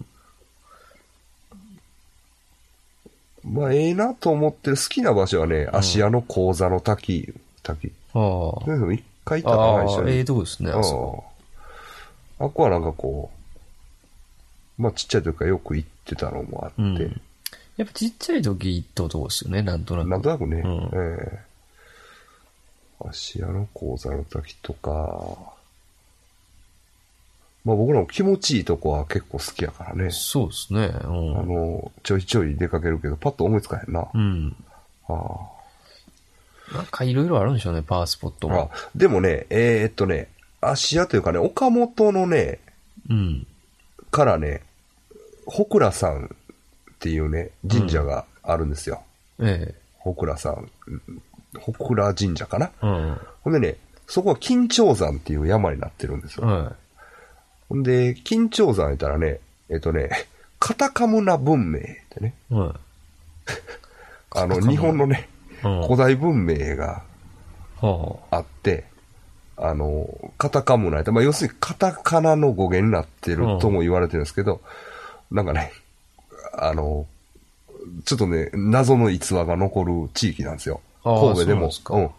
[3.51, 7.33] まあ、ええなと思ってる好きな場所はね、芦屋の講座の滝、
[7.63, 7.93] 滝。
[8.15, 8.65] ああ。
[8.65, 10.13] でも一回行ったかな、一ああ、緒に。
[10.13, 11.25] ええとこですね、あそこ。
[12.39, 13.31] ああこはなんかこ
[14.79, 17.21] う、まあちっちゃい時からよく行ってたのもあって、うん
[17.77, 20.09] やっぱちっちゃい時行ったとこですよね、なんとなく。
[20.11, 21.51] なんとなくね、うんええ
[23.01, 25.55] 芦屋の講座の滝とか、
[27.65, 30.11] まあ僕らも気持ちいいとこは結構好きやからね。
[30.11, 30.91] そうですね。
[31.05, 31.33] あうん。
[31.49, 34.07] の、ちょいちょい出かけるけど、パッと思いつかへんな。
[34.15, 34.57] うん。
[35.09, 35.15] あ
[36.73, 38.71] なんかいろいろあるんでしょうね、パワースポットああも。
[38.95, 40.29] でもね、えーっとね、
[40.61, 42.61] 芦屋というかね、岡本のね、
[43.09, 43.47] うん。
[44.11, 44.63] からね、
[45.47, 46.27] ほくらさん
[46.93, 49.03] っていうね、神社があるんですよ。
[49.41, 51.23] えほくらさん、うん
[51.59, 52.67] ほくら神社かな。
[52.67, 52.87] え。
[52.87, 53.19] うん。
[53.43, 56.47] ほんでね、そこは金頂山っていう山になってるんですよ。
[56.47, 56.77] は
[57.71, 60.11] ほんで、金頂山言ったらね、えっとね、
[60.59, 62.55] カタカムナ文明ってね、い。
[62.55, 62.73] はい。
[64.43, 65.29] あの、日本のね、
[65.63, 65.83] うん。
[65.85, 67.03] 古代文明が
[67.81, 68.85] はあって、
[69.57, 74.61] あの、カタカムナイって、まあ、要するにカタカナの語源になってるとも言われてるんですけど、
[75.31, 75.73] なんかね、
[76.53, 77.07] あの、
[78.05, 80.81] ちょっとね、謎の逸話が残る地域なんですよ。
[81.05, 81.71] 神戸でも。
[81.71, 82.11] そうなんうん。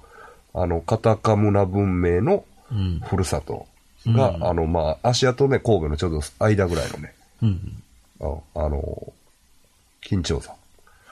[0.64, 3.02] あの、カタカムナ文明のうん。
[3.04, 3.68] ふるさと
[4.08, 7.84] が、うんあの、まあ、芦屋とね、神戸のちょうど間ぐらいのね、うん。
[8.22, 9.14] ああの、
[10.02, 10.56] 金頂山。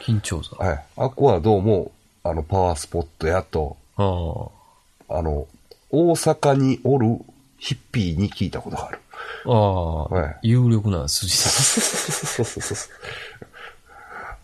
[0.01, 0.55] 緊張座。
[0.57, 0.85] はい。
[0.97, 1.91] あっこはどうも、
[2.23, 5.17] あの、パワースポットやと、ああ。
[5.19, 5.47] あの、
[5.91, 7.19] 大阪におる
[7.57, 8.99] ヒッピーに聞いたことがある。
[9.45, 12.25] ああ、はい有力な筋です。
[12.25, 12.75] そうそうそ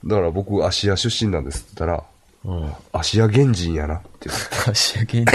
[0.06, 0.10] う。
[0.10, 2.04] だから僕、芦屋出身なんですって言ったら、
[2.46, 2.74] うん。
[2.94, 4.30] 芦屋原人やなって。
[4.68, 5.26] 芦屋原人。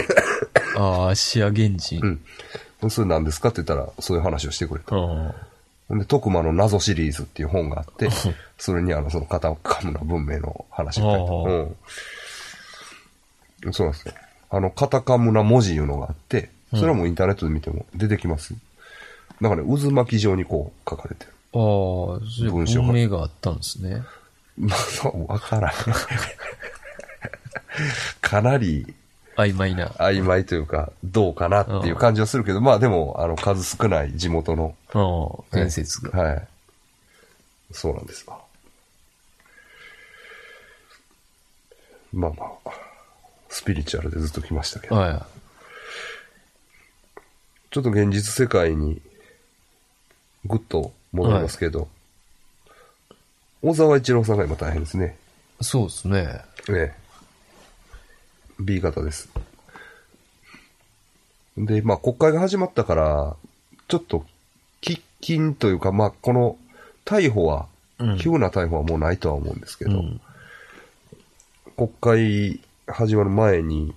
[0.77, 2.01] ああ、芦屋原人。
[2.03, 2.21] うん。
[2.89, 3.49] それ何ですか？
[3.51, 4.97] って言ったら、そういう話をしてくれた。
[5.99, 8.09] で、徳間の謎シリーズっていう本があって、
[8.59, 11.77] それにあの、そのカタカムナ文明の話が書いて
[13.67, 13.73] うん。
[13.73, 14.15] そうなんですよ。
[14.51, 18.55] あの、カタカムナ文字いうのがあって、それはもうインターネットで見ても出てきます。
[19.41, 21.33] なんかね、渦巻き状にこう書かれてる。
[21.55, 21.59] あ。
[21.59, 21.61] あ
[22.53, 24.03] 文章が文明があったんですね。
[24.57, 25.73] まあ、わからん。
[28.21, 28.95] かなり
[29.37, 29.89] 曖昧な。
[29.89, 34.75] 曖昧というか、どうかなっていう感じはするけど、まあでも、あの、数少ない地元の、
[35.53, 36.23] 伝説が。
[36.23, 36.49] はい。
[37.73, 38.39] そうなんですわ。
[42.13, 42.71] まあまあ、
[43.49, 45.27] スピリチュアルでずっと来ましたけど、は
[47.71, 49.01] ちょっと現実世界に
[50.45, 51.89] ぐっと戻りますけど、
[53.63, 55.17] 小沢一郎さんが今大変ですね。
[55.61, 55.65] い。
[55.65, 56.41] そうですね。
[56.69, 57.01] ええ。
[58.61, 59.29] B 型です。
[61.57, 63.37] で、まあ国会が始まったから、
[63.89, 64.25] ちょっと
[64.81, 66.57] 喫緊というか、まあこの
[67.05, 67.67] 逮捕は、
[67.99, 70.21] うん急な逮捕はもうないとは思うんですけど、うん。
[71.77, 73.95] 国会始まる前に、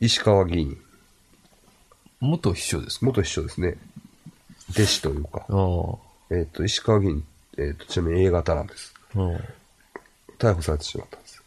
[0.00, 0.78] 石川議員、
[2.20, 3.06] 元秘書ですか？
[3.06, 3.76] 元秘書ですね。
[4.70, 7.22] 弟子というか、あえっ、と、石川議員、
[7.58, 8.94] えっ、と、ちなみに A 型なんです。
[10.38, 11.42] 逮捕されてしまったんです。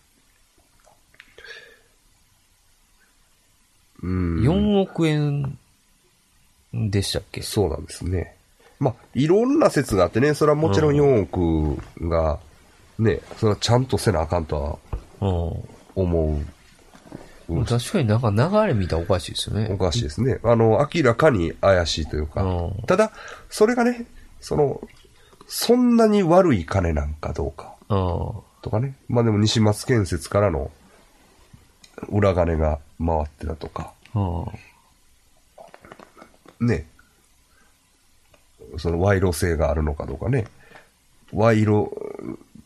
[4.04, 4.42] うん。
[4.42, 5.58] 4億円
[6.74, 7.42] でしたっけ？
[7.42, 8.36] そうなんですね。
[8.80, 12.40] まあ、いろんな説があってね、それはもちろん4億が、
[13.00, 14.80] ね、それはちゃんとせなあかんと
[15.20, 15.28] は
[15.96, 16.04] うん。
[16.04, 16.40] 思
[17.50, 17.66] う。
[17.66, 19.70] 確かになんか流れ見たらおかしいですよね。
[19.72, 20.40] おかしいですね。
[20.44, 22.84] あの、明らかに怪しいというかうん。
[22.86, 23.12] ただ、
[23.50, 24.06] それがね、
[24.42, 24.82] その、
[25.48, 27.74] そんなに悪い金なんかどうか。
[27.90, 27.96] あ
[28.62, 28.96] とかね。
[29.08, 30.70] まあでも西松建設からの
[32.10, 33.94] 裏金が回ってたとか。
[34.14, 34.46] あ。
[36.60, 36.86] ね。
[38.78, 40.46] その賄賂性があるのかどうかね。
[41.32, 41.90] 賄賂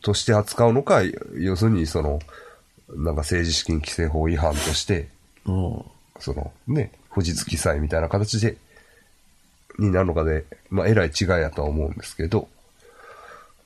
[0.02, 1.02] として扱うのか、
[1.36, 2.20] 要するにその、
[2.88, 5.08] なんか政治資金規正法違反として、
[5.46, 5.84] うん。
[6.18, 8.56] そのね、不実記載みたいな形で、
[9.78, 12.48] になるのかで、まあ、えらい違いやとは思うんですけど、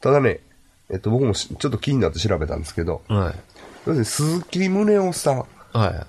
[0.01, 0.41] ただね、
[0.89, 3.35] えっと、僕もしちょっと気になって調べたんですけど、はい。
[3.87, 5.45] 要するに鈴木宗男さん、
[5.79, 6.07] は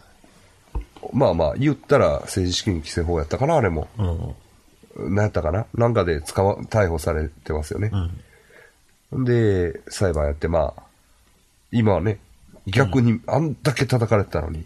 [1.14, 3.88] まあまあ、言ったら政治資金規正法やったかな、あれも。
[3.98, 4.02] い。
[4.02, 5.16] うん。
[5.16, 5.66] 何やったかな？
[5.76, 7.92] なんかで捕ま、逮捕されてますよね
[9.12, 9.22] う。
[9.22, 9.24] ん。
[9.24, 10.84] で、裁判やって、まあ、
[11.72, 12.20] 今はね、
[12.66, 14.66] 逆にあんだけ叩かれてたのに、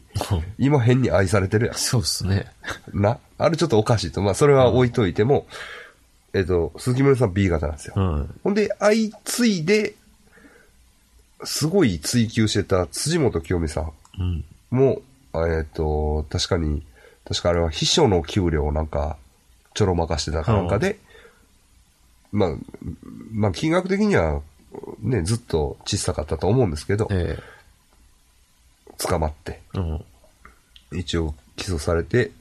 [0.58, 2.48] 今変に愛されてるやそうっすね。
[2.94, 3.02] ん。
[3.02, 3.20] な？
[3.38, 4.22] あれちょっとおかしいと。
[4.22, 5.46] まあ、それは置いといても、
[6.34, 7.94] えっと、鈴木宗さん B 型なんですよ。
[7.98, 8.40] うん。
[8.44, 9.96] ほんで、相次いで、
[11.44, 14.46] すごい追求してた辻元清美さんうん。
[14.72, 15.02] も、
[15.34, 16.84] えっと、確かに、
[17.26, 19.18] 確かあれは秘書の給料をなんか、
[19.74, 21.00] ちょろまかしてたかなんかで、
[22.32, 22.50] まあ、
[23.32, 24.42] まあ、金額的には、
[25.00, 27.38] ね、ずっと小さかったと思うんですけど、え
[28.98, 30.06] 捕まって、えうん。
[30.94, 32.32] 一応起訴されて、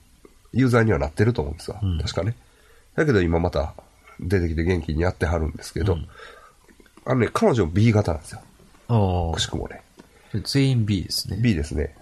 [0.53, 1.81] 有罪にはなってると思うんですわ。
[1.83, 2.37] うん確かね。
[2.97, 3.75] だけど今また
[4.19, 6.09] 出てきて元気にやってはるんですけど、うん
[7.05, 8.40] あのね、彼女 B 型なんですよ。
[8.88, 9.83] あくしくもね。
[10.35, 10.38] あ。
[10.45, 11.38] 全員 B ですね。
[11.40, 11.95] B ですね。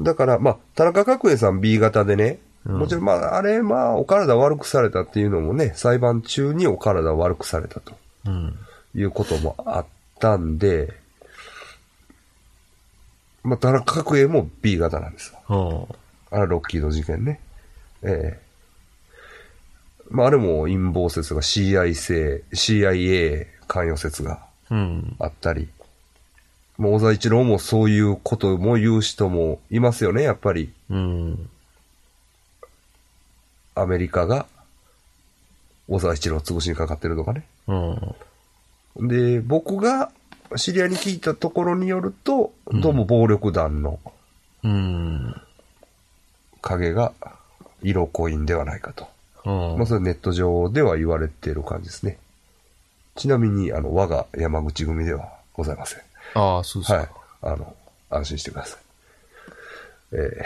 [0.00, 7.94] だから、まあ、田中角栄さん B 型でね、うんもちろん、まあ、あれ、まあ、お体悪くされたっていうのもね、裁判中にお体悪くされたと
[8.26, 8.58] うん。
[8.94, 9.86] いうこともあっ
[10.18, 10.92] たんで、
[13.44, 15.88] まあ、田中角栄も B 型なんですよ。
[16.30, 17.40] あれ、ロッキード事件ね。
[18.02, 18.48] ええ
[20.10, 25.16] まあ、あれも陰謀説が CIA 性、CIA 関与説がうん。
[25.18, 25.68] あったり、
[26.78, 30.72] もう小沢一郎もそういうことも言う人もいますよね、やっぱり。
[30.88, 31.50] うん。
[33.74, 34.46] アメリカが
[35.88, 37.44] 小沢一郎を潰しにかかってるとかね。
[37.66, 39.08] うん。
[39.08, 40.12] で、僕が
[40.56, 43.98] 知り合いに聞いたところによると、どうも暴力団の
[44.62, 45.34] うん。
[46.62, 47.12] 影が
[47.82, 49.08] 色コインではないかと。
[49.44, 52.18] うんまあ、それネット上では言われている感じですね。
[53.16, 56.07] ちなみに、あの、我が山口組ではございません。
[56.34, 56.98] ああ、そうですか。
[56.98, 57.08] はい。
[57.42, 57.76] あの、
[58.10, 58.80] 安心してください。
[60.12, 60.44] えー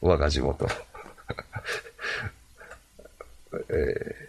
[0.00, 0.70] 我が地元の。
[3.70, 4.28] えー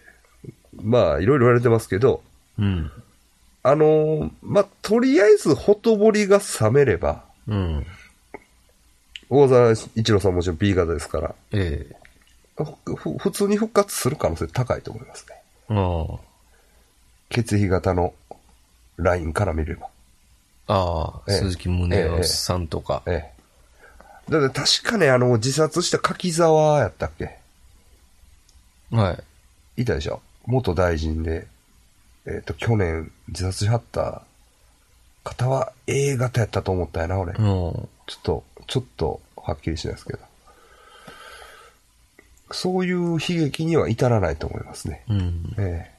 [0.82, 2.23] まあ、いろいろ言われてますけど、
[2.58, 2.91] うん。
[3.63, 7.86] あのーまあ、とりあえず、ほとぼりが冷めれば、うん。
[9.29, 11.95] 大沢一郎さんもちろん B 型ですから、ええ
[12.86, 15.36] ふふ普通に復活する可能性高いと思いますね。
[15.69, 16.19] あ
[17.29, 18.13] 血液型の
[19.02, 19.88] ラインから見れば。
[20.68, 20.74] あ。
[20.74, 23.02] ああ、ええ鈴木宗男さんとか。
[23.06, 23.32] え
[24.30, 24.32] え。
[24.32, 27.38] だって確かね、あの、自殺した柿沢やったっけ？
[28.92, 29.14] は
[29.76, 29.82] い。
[29.82, 30.22] いたでしょ？
[30.46, 31.48] 元大臣で、
[32.26, 34.22] えっ、と、去年自殺しはった
[35.24, 37.34] 方は A 型やったと思ったよな、俺。
[37.34, 37.42] うん。
[37.42, 40.20] ちょっと、ちょっと、はっきりしないですけど。
[42.52, 45.04] そういう悲劇には至らないと思いますね。
[45.08, 45.56] うん。
[45.58, 45.99] ええ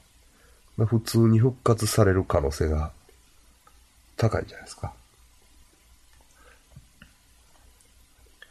[0.77, 2.91] まあ普通に復活される可能性が
[4.17, 4.93] 高いんじゃないですか。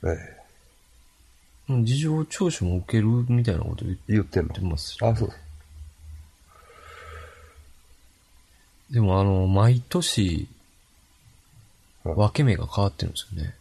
[0.04, 0.40] ええ
[1.85, 5.33] 事情聴取も受けるみたいなこと言っ言ってんのてますしあ、そう。
[8.90, 10.61] でもあの、毎年、うん
[12.02, 13.54] 分け目が変わってるんですよね。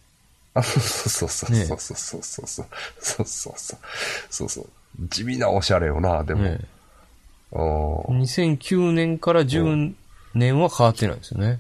[0.53, 2.67] あ、そうそうそうねそうそうそうそうそう
[3.01, 3.79] そうそうそう
[4.29, 4.69] そうそう
[5.09, 6.43] 地味なおしゃれよな、でも。
[6.43, 6.59] ね
[7.51, 9.93] 2009年から10
[10.35, 11.59] 年は変わってないんですよね。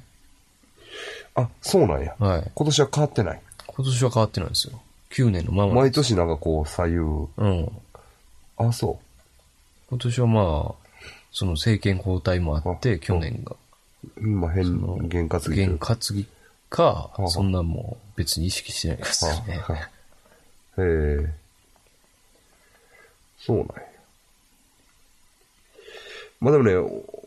[1.35, 2.15] あ、そうなんや。
[2.19, 2.51] はい。
[2.53, 3.41] 今年は変わってない。
[3.65, 4.81] 今年は変わってないんですよ。
[5.11, 5.73] 9年のまま。
[5.73, 6.97] 毎年なんかこう左右。
[6.97, 7.71] うん。
[8.57, 8.99] あ、そ
[9.89, 10.89] 今年はまあ、
[11.31, 13.55] その政権交代もあって、あ去年が。
[14.17, 14.21] う。
[14.21, 15.95] うんまあ、変、その験担ぎという験か。
[15.95, 16.27] 担ぎ
[16.69, 19.59] かあ、そんなんもう別に意識してないですよね。
[20.77, 20.81] へ
[21.23, 21.33] え。
[23.39, 23.88] そうなんや。
[26.39, 26.73] まあでもね、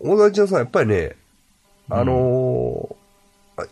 [0.00, 1.16] 小田ちゃんさん、やっぱりね、
[1.90, 3.02] あのー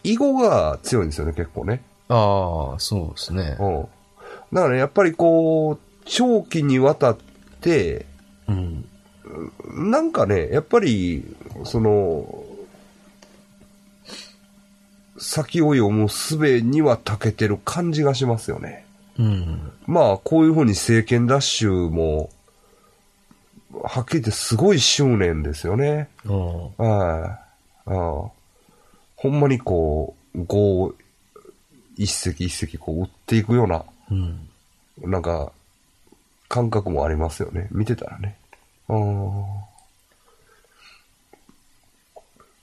[0.05, 1.83] 囲碁が強いんですよね、結構ね。
[2.09, 3.57] ああ、そうですね。
[3.59, 3.83] うん。
[4.53, 7.18] だからね、やっぱりこう、長期にわたっ
[7.61, 8.07] て、
[8.48, 8.85] うん。
[9.74, 11.24] なんかね、やっぱり、
[11.64, 12.44] その、
[15.18, 18.87] 先を読む術には長けてる感じがしますよね。
[19.18, 19.72] うん。
[19.87, 22.31] まあ、こういうふうに政権奪取も、
[23.72, 26.09] はっきり言ってすごい執念ですよね。
[26.24, 26.83] はい。
[26.83, 27.37] あ
[27.87, 28.30] あ
[29.16, 30.94] ほんまにこう、碁を
[31.96, 34.48] 一石一石こう打っていくような、うん。
[34.98, 35.52] なんか、
[36.48, 37.68] 感覚もありますよね。
[37.70, 38.37] 見てたらね。
[38.88, 39.70] ああ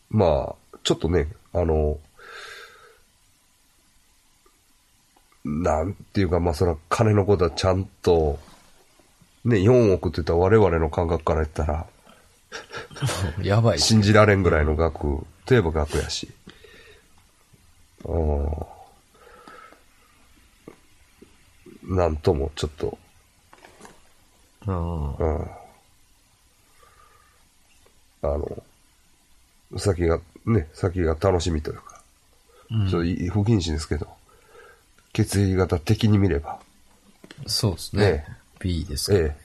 [0.10, 1.98] まあ、ちょっとね、あの、
[5.46, 8.40] なんていうか、まあ、それは金のことはちゃんと、
[9.48, 11.88] ね、4億って言ったら我々の感覚から言ったら、
[13.42, 16.30] やばい信じられんぐらいの額といえば額やし。
[18.04, 18.18] う
[21.90, 21.96] ん。
[21.96, 22.98] なんともちょっと、
[24.66, 25.48] あうん。
[28.22, 28.64] あの、
[29.78, 32.02] 先が、ね、先が楽しみというか、
[32.70, 32.90] うん。
[32.90, 34.08] ちょっとい不謹慎ですけど、
[35.14, 36.60] 血液型的に見れば、
[37.46, 38.26] そうですね。
[38.28, 39.36] え B ですか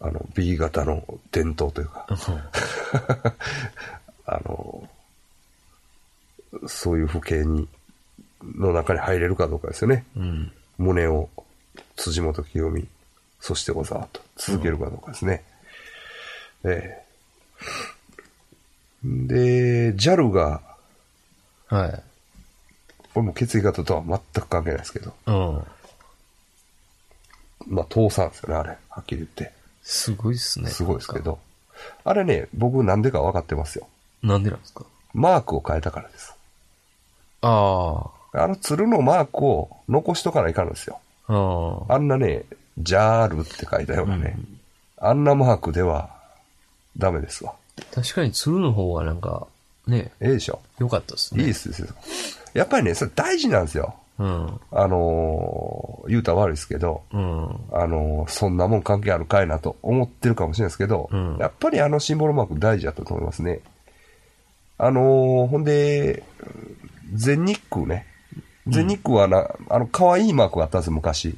[0.00, 2.06] あの、B 型の伝統というか、
[4.26, 4.88] あの、
[6.66, 7.68] そういう父兄に、
[8.42, 10.04] の中に入れるかどうかですよね。
[10.16, 10.52] うん。
[10.76, 11.30] 胸を
[11.96, 12.86] 辻元清美、
[13.40, 15.42] そして小沢と続けるかどうかですね。
[16.64, 17.04] ええ
[19.04, 20.62] で、JAL が、
[21.68, 22.02] はい。
[23.12, 25.64] これも血液型とは全く関係ないですけど、うん。
[27.66, 28.76] まあ倒産ですよね、あれ。
[28.88, 29.52] はっきり言って。
[29.82, 30.70] すごいっすね。
[30.70, 31.38] すごいですけど。
[32.04, 33.86] あれね、僕なんでか分かってますよ。
[34.22, 34.84] なんでなんですか？
[35.12, 36.34] マークを変えたからです。
[37.42, 40.98] ああの鶴のマークを残しとかないかんですよ。
[41.28, 41.34] あ。
[41.88, 41.96] ああ。
[41.96, 42.44] あんなね、
[42.78, 44.36] ジャールって書いたようなね、
[44.96, 46.10] あんなマークでは
[46.96, 47.54] ダメですわ。
[47.92, 49.46] 確かに鶴の方はなんか、
[49.86, 50.60] ね、ええでしょ。
[50.78, 51.42] 良かったですね。
[51.42, 51.88] いいですよ。
[52.54, 53.94] やっぱりね、それ大事なんですよ。
[54.18, 54.60] うん。
[54.70, 57.44] あのー言うたら悪いですけど、うん。
[57.72, 63.60] あのーそんなもん関係あるかいなと思ってるかもしれないですけど、うんやっぱりあのシンボルマーク大事だったと思いますね。
[64.78, 66.22] あのーほんで、
[67.12, 68.06] 全日空ね。
[68.66, 71.36] 全日空はな、あの、可愛いマークがあったんですよ、昔。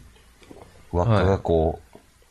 [0.93, 1.81] 輪っかがこ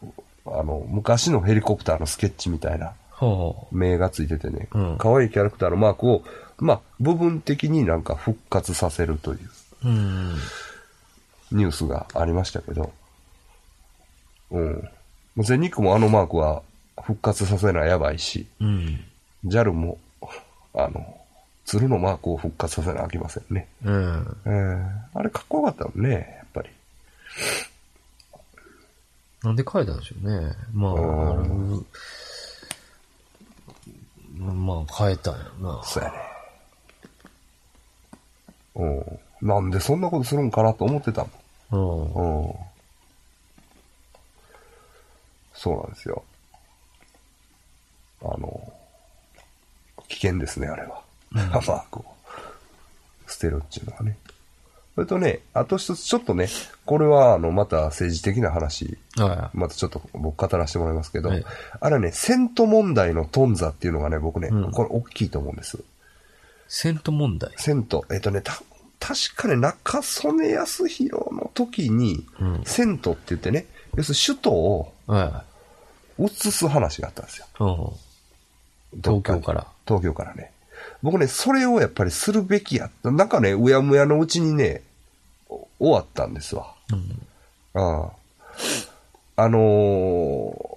[0.01, 0.09] う、
[0.45, 2.93] あの、昔のヘリコプターのスケッチみたいな。
[3.11, 6.23] ほ名がついててね、うん可愛いキャラクターのマークを、
[6.57, 9.39] まあ、部分的になんか復活させるという。
[9.85, 9.89] う。
[9.89, 10.35] うん。
[11.51, 12.91] ニュースがありましたけど、
[14.51, 14.89] うん。
[15.37, 16.61] 全日空もあのマークは
[17.01, 19.03] 復活させなやばいし、うん。
[19.45, 19.97] JAL も、
[20.73, 21.17] あの、
[21.65, 23.67] 鶴のマークを復活させなあきませんね。
[23.83, 24.37] うん。
[24.45, 26.69] えーあれかっこよかったもんね、やっぱり。
[29.43, 30.51] なんで変えたんでしょうね。
[30.73, 30.93] まあ、
[34.53, 35.83] まあ、変えたんやろな。
[35.83, 36.17] そうやね。
[38.75, 39.14] うん。
[39.45, 41.27] なんでそんなことするんかなと思ってた
[41.71, 42.13] うん。
[42.13, 42.53] うん。
[45.53, 46.23] そうなんですよ。
[48.21, 48.73] あの、
[50.07, 51.01] 危険ですね、あれは。
[51.31, 52.05] マークを
[53.27, 54.17] 捨てるっていう のはね。
[54.95, 56.47] それとね、あと一つ、ちょっとね、
[56.85, 61.45] これは、あの、また政治的な話、はまたちょっと僕語らせてもらいますけど、はい
[61.81, 65.77] あれね、セント問題のトンザっていうのがね、僕ね、うんこれ大きいと思うんです。
[65.77, 65.83] い。
[66.69, 67.51] セント問題？
[67.57, 68.57] セント、えっ、とね、た、
[69.05, 75.43] 確かね、中曽根康弘の時に、うんセントって言ってね、要するに首都をは
[76.17, 77.45] 移す話があったんですよ。
[77.59, 78.95] い。
[78.95, 79.01] うん。
[79.03, 79.67] 東京から。
[79.87, 80.51] 東京からね。
[81.03, 83.11] 僕ね、それをやっぱりするべきやった。
[83.11, 84.81] なんかね、うやむやのうちにね、
[85.49, 86.73] お終わったんですわ。
[86.91, 87.79] うん。
[87.79, 88.11] あ
[89.37, 89.43] あ。
[89.43, 90.75] あのー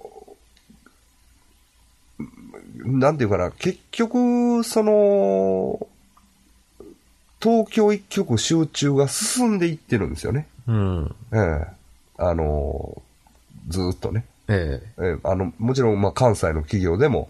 [2.85, 5.87] なんていうかな、結局、その、
[7.41, 10.47] 東京一極集中が進んでいってるんですよね。
[10.67, 11.15] うん。
[11.33, 11.67] ええ
[12.17, 14.25] あのーずーっとね。
[14.47, 15.03] ええ。
[15.03, 17.29] ええあの、もちろん、まあ、関西の企業でも、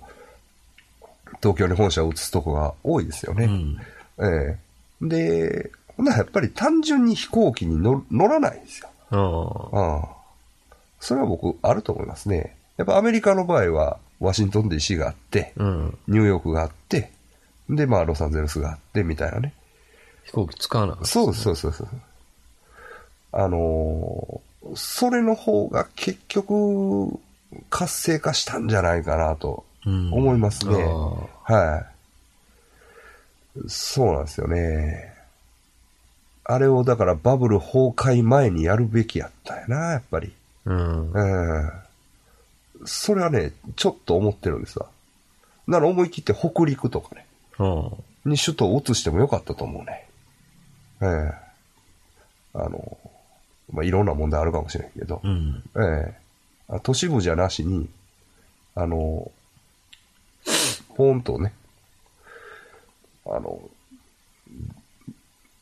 [1.41, 3.45] 東京に本社を移すとこが多いですよね。
[3.45, 3.77] うん。
[4.25, 4.57] ええ
[5.01, 8.89] で、ほんならやっぱり単純に飛行機に乗乗らないんですよ。
[9.11, 10.73] ああ。
[10.99, 12.55] それは僕、あると思いますね。
[12.77, 15.97] やっぱアメリカの場合は、ワシントン DC があって、うん。
[16.07, 17.11] ニューヨークがあって、
[17.69, 19.53] で、まあ、ロサンゼルスがあって、みたいなね。
[20.29, 21.07] 飛行機使わなかった。
[21.07, 21.83] そうそうそうです。
[23.31, 27.17] あのーそれの方が結局、
[27.69, 30.75] 活性化したんじゃないかなとうん思いますね。
[31.47, 31.85] あは
[33.65, 33.69] い。
[33.69, 35.13] そうなんですよね。
[36.43, 40.33] あれをだからバブル崩壊前にやるべきやったんやな、やっぱり。
[40.65, 40.69] あ。
[40.69, 41.11] うん。
[41.11, 41.71] うん。
[42.85, 44.87] それはね、ちょっと思ってるんですわ。
[45.67, 47.25] なら思い切って北陸とかね、
[47.57, 47.63] う
[48.27, 48.31] ん。
[48.31, 50.08] に首都を移してもよかったと思うね。
[51.01, 51.49] ええ
[52.53, 52.97] あの、
[53.71, 55.63] まあ、いろんな問題あるかもしれんけど、うん。
[55.77, 56.19] ええ
[56.71, 57.89] あ都市部じゃなしに、
[58.75, 59.31] あの、
[60.95, 61.53] ポーンとね、
[63.25, 63.59] あの、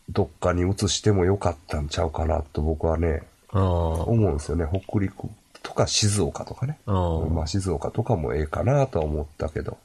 [0.09, 3.23] どっかに移してもよかったんちゃうかなと僕はね。
[3.53, 4.65] 思うんですよね。
[4.69, 5.27] 北陸
[5.63, 6.77] とか静岡とかね。
[6.85, 9.77] まあ静岡とかもええかなとは思ったけど、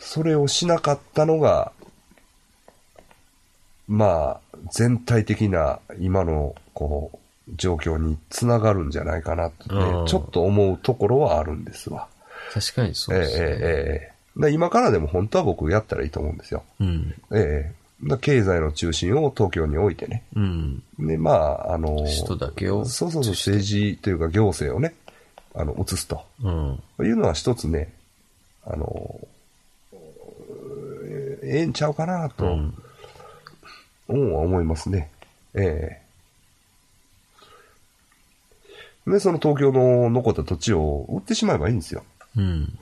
[0.00, 1.72] それをしなかったのが、
[3.86, 7.18] まあ、全体的な今の、こう、
[7.56, 12.08] 状況につながるんじゃないかなとうんね、ちょっと思うところはあるんですわ。
[12.52, 13.44] 確かにそうええですね。
[13.44, 16.62] ええええで今からでも本当は僕やったらいいと思うんですよ。
[16.78, 17.14] うん。
[17.32, 20.22] ええだ経済の中心を東京に置いてね。
[20.34, 20.82] うん。
[20.98, 24.94] で、まあ、あの、人だけをそうそうそう、政治というか行政をね、
[25.54, 26.82] あの、移すとうん。
[27.00, 27.92] いうのは一つね、
[28.64, 29.20] あの、
[31.50, 32.44] えええんちゃうかなと、
[34.08, 34.34] うん。
[34.36, 35.10] 思いますね。
[35.54, 36.00] え
[39.06, 42.04] えで、その東京の残った土地を売ってしまえばいいんですよ。
[42.36, 42.78] うん。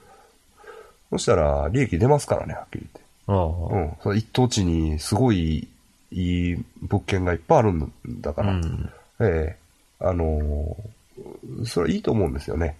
[1.11, 2.87] そしたら、利益出ますからね、はっきり
[3.27, 3.37] ああ。
[3.37, 3.75] 言って。
[3.75, 3.93] うん。
[4.03, 5.69] その一等地にすごい
[6.11, 8.91] いい物件がいっぱいあるんだから、うん。
[9.21, 9.57] ええ
[10.01, 12.77] あのーそれはいいと思うんですよね。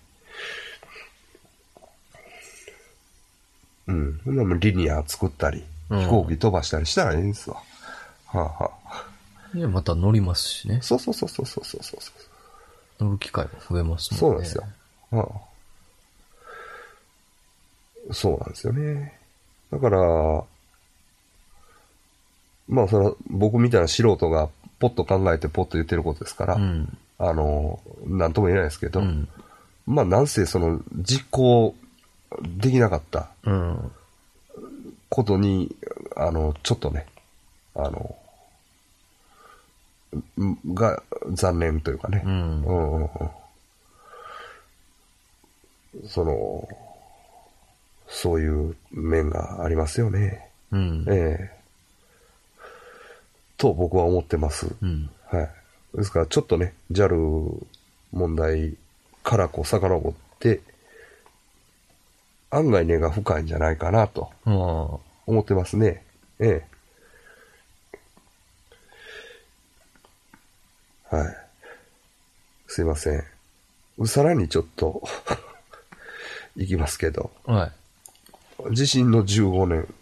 [3.89, 4.61] うん。
[4.61, 7.57] リニア作ったり、うん飛行機飛ばしたりしたらいいんですわ。
[8.27, 9.07] はあ、はあ、
[9.55, 10.81] で、また乗りますしね。
[10.83, 11.97] そうそうそうそうそうそうそ
[13.01, 13.05] う。
[13.05, 14.19] 乗る機会も増えますもんね。
[14.19, 14.65] そうなんですよ。
[15.11, 15.43] は
[18.11, 19.19] あ、そうなんですよね。
[19.71, 19.99] だから、
[22.69, 26.99] まあそれは僕みたいな素人がポッと考えてポッと言ってることですから、うん。
[27.19, 29.29] あの、なんとも言えないですけど、うん。
[29.87, 31.75] まあなんせその実行
[32.43, 33.93] できなかったうん。
[35.19, 35.75] ことに、
[36.15, 37.05] あの、ちょっとね、
[37.75, 38.15] あの、
[40.41, 41.03] んが
[41.33, 42.23] 残念というかね。
[42.25, 42.63] うん。
[42.63, 43.09] うんうんうん
[46.07, 46.69] その、
[48.07, 50.49] そういう面がありますよね。
[50.71, 51.05] うん。
[51.09, 51.59] ええ
[53.57, 54.69] と僕は思ってます。
[54.81, 55.11] うん。
[55.27, 55.51] はい。
[55.97, 57.67] ですからちょっとね、JAL
[58.13, 58.77] 問題
[59.25, 60.61] からこう遡って、
[62.51, 64.31] 案外根が深いんじゃないかなと。
[65.29, 66.03] 思ってますね。
[66.41, 66.65] え
[71.11, 71.15] え。
[71.15, 71.37] はい。
[72.67, 74.07] すいません。
[74.07, 75.03] さらにちょっと、
[76.57, 77.71] いきますけど、は
[78.71, 78.75] い。
[78.75, 79.95] 地震の15年、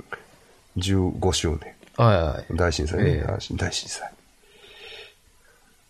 [0.77, 2.57] 15周年、はいはい。
[2.57, 4.13] 大震災ね、ええ大震災。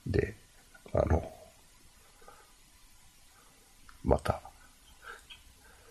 [0.07, 0.35] で、
[0.95, 1.31] あの、
[4.03, 4.41] また、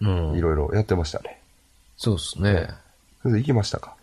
[0.01, 0.35] うん。
[0.35, 1.39] いろいろやってましたね。
[1.95, 2.84] そうですね。
[3.26, 3.95] それで行きましたか？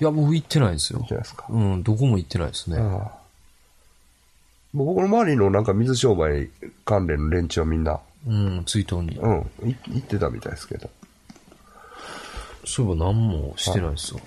[0.00, 1.14] いや、僕行ってないですよ行って。
[1.14, 2.78] ないですか、うん、どこも行ってないですね。
[2.78, 3.22] ああ
[4.72, 6.48] 僕の周りのなんか水商売
[6.84, 9.18] 関連の連中はみんな、うん、追悼に。
[9.18, 10.88] うん、い行ってたみたいですけど。
[12.64, 14.20] そういえば何もしてないですよ。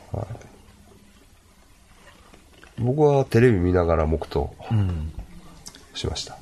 [2.77, 5.13] 僕はテレビ見ながら黙祷うん。
[5.93, 6.37] しました。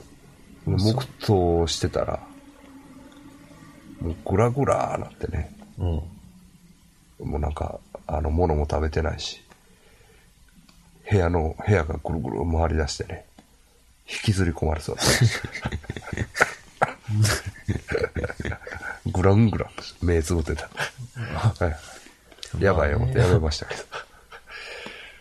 [0.65, 2.19] 黙祷してたら、
[4.01, 6.01] もうグラグラーなってね、うん。
[7.23, 9.41] もうなんか、あの、物も食べてないし、
[11.09, 13.25] 部屋の、部屋がぐるぐる回り出してね、
[14.09, 15.13] 引きずり込まれそうだった。
[19.11, 20.69] グラングラン、目つぶってた。
[21.15, 21.77] は
[22.59, 23.83] い、やばい思ってやめましたけど。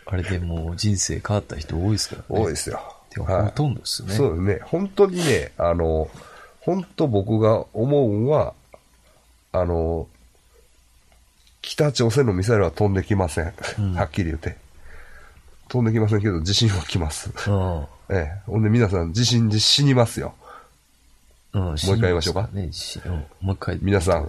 [0.06, 2.26] あれでもう人生変わった人多いですからね。
[2.28, 2.80] 多いですよ。
[3.10, 4.14] てかほとんどですよね。
[4.14, 4.60] そうですね。
[4.64, 6.08] 本当にね、あの、
[6.60, 8.54] 本当僕が思うんは、
[9.52, 10.06] あの、
[11.62, 13.54] 北朝鮮のミサイルは飛んできません。
[13.78, 14.56] うんはっきり言って。
[15.68, 17.30] 飛んできませんけど、地震は来ます。
[17.48, 17.86] うん。
[18.10, 18.42] ええ。
[18.46, 20.34] ほんで皆さん、地震で死にますよ。
[21.54, 23.78] うん、もう一回言いましょうかね、しうん、もう一回。
[23.80, 24.26] 皆さん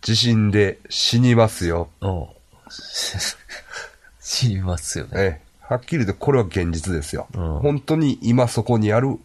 [0.00, 1.88] 地震で死にますよ。
[2.00, 2.26] うん。
[4.20, 5.10] 死にますよね。
[5.14, 5.50] ええ。
[5.60, 7.28] はっきり言って、これは現実ですよ。
[7.34, 9.18] うん本当に今そこにある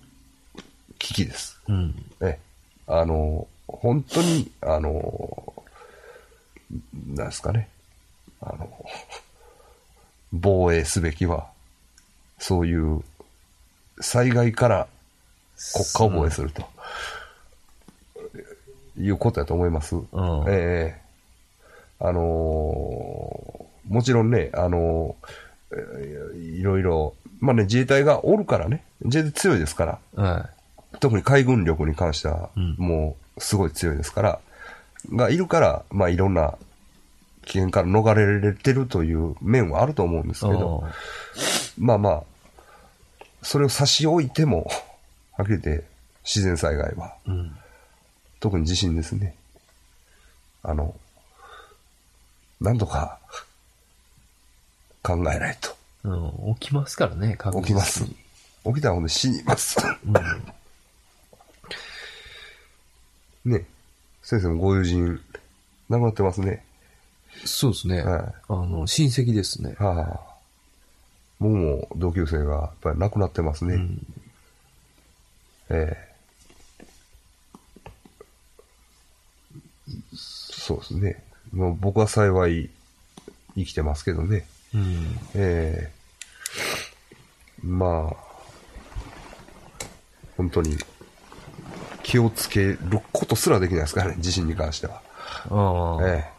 [1.00, 1.60] 危機です。
[1.68, 2.06] うん。
[2.22, 2.40] ええ、
[2.88, 5.54] あの、本当に、あの、
[7.16, 7.70] なんですかね、
[8.42, 8.70] あの、
[10.32, 11.48] 防衛すべきは、
[12.40, 13.02] そういう
[14.02, 14.88] 災害から
[15.74, 16.64] 国家を防衛すると、
[18.98, 19.96] いうことだと思います。
[19.96, 20.06] うん。
[20.48, 21.06] ええ
[21.98, 23.68] あのも
[24.04, 25.16] ちろんね、あの
[25.72, 30.50] えーいろいろ、まあね、自衛隊がおるからね、自衛隊強いですから、は
[31.00, 34.40] 特に海軍力に関してはうん、もうすごい強いですから、
[35.12, 36.58] がいるから、まあいろんな
[37.46, 40.50] 危険から逃れれてるという面はあると思うんですい。
[40.50, 40.84] けど、
[41.78, 42.24] まあまあ、
[43.42, 44.70] それを差し置いても、
[45.38, 45.86] はっきり言って
[46.24, 47.40] 自然災害は、うん。
[47.40, 47.58] うん。
[48.40, 49.36] 特に地震ですね。
[50.64, 50.96] あの、
[52.60, 53.20] なんとか
[55.04, 55.76] 考えないと。
[56.04, 56.56] うん。
[56.56, 58.06] 起きますからね、確実に起きます。
[58.06, 59.78] 起きたらほんで死にます。
[63.46, 63.66] ね。
[64.26, 65.22] 先生もご友人、
[65.88, 66.66] 亡くなってますね。
[67.46, 68.02] そうですね。
[68.02, 69.76] はいあの、親戚ですね。
[69.78, 70.36] はあ。
[71.40, 73.76] 僕も同級生がやっぱり亡くなってますね。
[73.76, 74.08] うん。
[75.70, 76.16] ええ
[80.16, 81.24] そうですね。
[81.54, 82.72] もう僕は幸い
[83.56, 84.48] 生きてますけどね。
[84.74, 85.20] うん。
[85.36, 85.92] ええ
[87.64, 88.16] まあ、
[90.36, 90.76] 本当に
[92.06, 92.80] 気をつける
[93.12, 95.02] ことすらできないですからね、地震に関しては。
[96.06, 96.36] ええ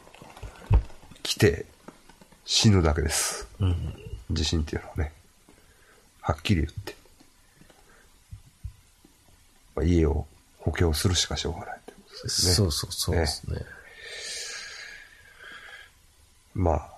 [1.25, 1.67] 来て
[2.45, 3.49] 死ぬだけです。
[3.59, 3.75] うん。
[4.31, 5.13] 地震っていうのはね。
[6.21, 6.95] はっきり言って。
[9.75, 10.25] まあ、家を
[10.61, 12.53] 補強するしかしょうがないってことですね。
[12.53, 13.61] そうそうそうですね。
[16.55, 16.91] まあ、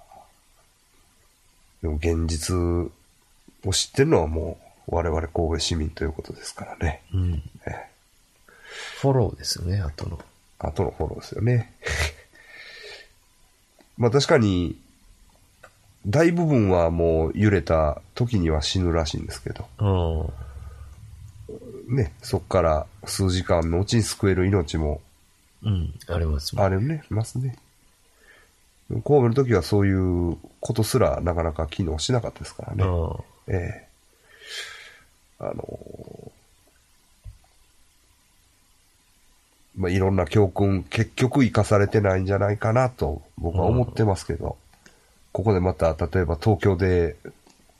[1.81, 4.59] でも現実を知ってるのはも
[4.89, 7.03] う我々神戸市民ということですからね。
[7.15, 7.43] うん。
[7.67, 7.98] ええ
[9.01, 10.19] フォローですよね、あとの。
[10.59, 11.73] 後のフォローですよね。
[13.97, 14.77] まあ確かに、
[16.05, 19.69] 大部分はもう揺れた時には死ぬらしいんですけど、
[21.89, 21.97] うん。
[21.97, 25.01] ね、そっから数時間のうちに救える命も
[25.63, 25.95] うん。
[26.09, 27.57] ありますもんあるね、ますね。
[28.91, 32.85] 神戸の時はそういうことすらなかなか機能しなかったですからね。
[32.85, 33.55] うん。
[33.55, 33.89] ええ
[35.39, 36.31] あのー
[39.79, 44.57] まあ、いろんな教訓、結局生かされてないんじゃないかなと僕は思ってますけど、
[45.33, 47.15] ここでまた、例えば東京で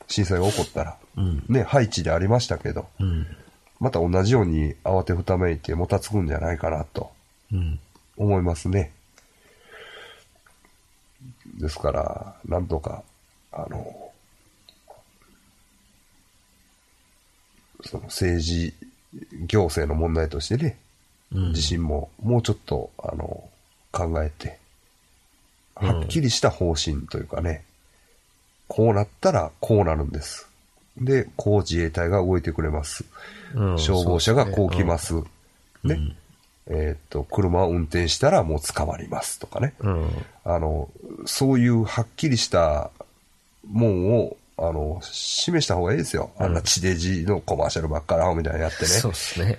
[0.07, 1.43] 震災が起こったら、うん。
[1.49, 3.27] ね、ハイチでありましたけど、うん。
[3.81, 7.11] また同じように慌てふためいてもたつくんじゃないかなと
[7.51, 7.79] うん。
[8.15, 8.93] 思いますね。
[11.59, 13.03] ですから、なんとか、
[13.51, 14.11] あの、
[17.83, 18.73] その政治、
[19.47, 20.88] 行政の問題としてね、うん。
[21.31, 23.43] 自身ももうちょっと、あの、
[23.91, 24.59] 考えて、うん
[25.79, 27.63] はっきりした方針というかね、
[28.67, 30.49] こうなったらこうなるんです。
[30.97, 33.05] で、こう自衛隊が動いてくれます。
[33.55, 34.97] うん消防車がこう来ま。
[34.97, 35.13] す。
[35.13, 35.23] ね。
[35.83, 36.15] うん
[36.71, 39.73] えーっと、車を運転したらもう捕まりますとかね。
[39.79, 40.09] うん。
[40.45, 40.87] あの、
[41.25, 42.91] そういうはっきりした
[43.67, 46.29] もんを、あの、示した方がいいですよ。
[46.37, 48.87] あんな地デジのコマーシャルばっかりアホみたいにやってね。
[48.87, 49.57] そうですね。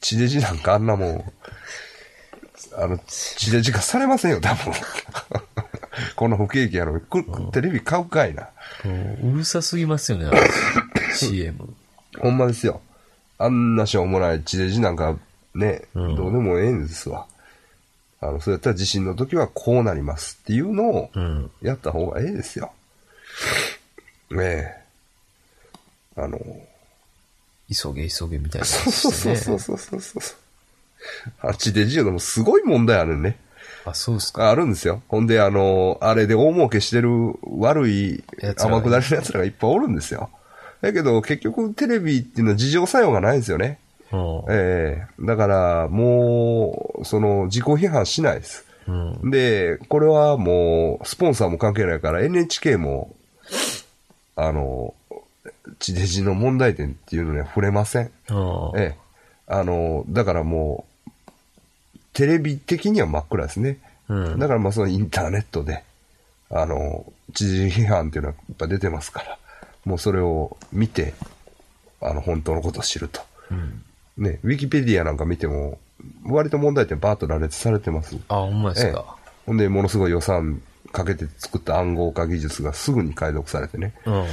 [0.00, 1.32] 地デジなんかあんなもん、
[2.76, 4.72] あの、地デジ化されませんよ、多分。
[6.16, 8.48] この不景気やのに、くテレビ買うかいな。
[8.84, 10.30] もううるさすぎますよね、
[11.14, 11.74] CM。
[12.18, 12.80] ほんまですよ。
[13.38, 15.16] あんなしょうもない地デジなんか
[15.54, 17.26] ね、うんどうでもええんですわ。
[18.20, 21.50] あの、そうやったら地震の時はこうなりますっていうのをうん。
[21.62, 22.72] やった方がええですよ。
[24.30, 24.76] ねえ。
[26.16, 26.38] あの、
[27.74, 29.12] 急げ急げみたいなそうそう。
[29.12, 30.22] そうそうそうそうそう。
[31.40, 33.38] あ地デジいうのもすごい問題あるね。
[33.84, 34.50] あ、そうっすか。
[34.50, 35.02] あるんですよ。
[35.08, 37.10] ほんで、あの、あれで大儲けしてる
[37.42, 40.30] 悪い天下りの奴らがいっぱいおるんですよ。
[40.80, 43.78] だけど、結局テレビっていうのは事情作用がないんですよね。
[44.12, 44.44] うん。
[44.50, 48.64] ええだから、もう、その、自己批判しないです。
[48.86, 49.30] うん。
[49.30, 53.14] で、これはもう、スポンサーも関係ないから、NHK も、
[54.36, 54.94] あの、
[55.78, 58.10] 地デジの問題点っていうのには触れません。
[58.28, 58.98] あええ。
[59.46, 61.10] あの、だからもう、
[62.12, 63.78] テレビ的には真っ暗ですね。
[64.08, 65.84] うんだからまあそのインターネットで、
[66.50, 69.38] あの、知事批判っていうのはやっぱ出てますから、
[69.84, 71.14] もうそれを見て、
[72.00, 73.20] あの、本当のことを知ると。
[73.50, 73.84] うん。
[74.18, 75.78] ね、ウィキペディアなんか見ても、
[76.26, 78.16] 割と問題点バーッと羅列されてます。
[78.28, 79.16] あ、ほんまですええか。
[79.46, 80.60] ほんで、ものすごい予算
[80.92, 84.24] かけて作った暗号化技術がすぐに解読されてね、うん。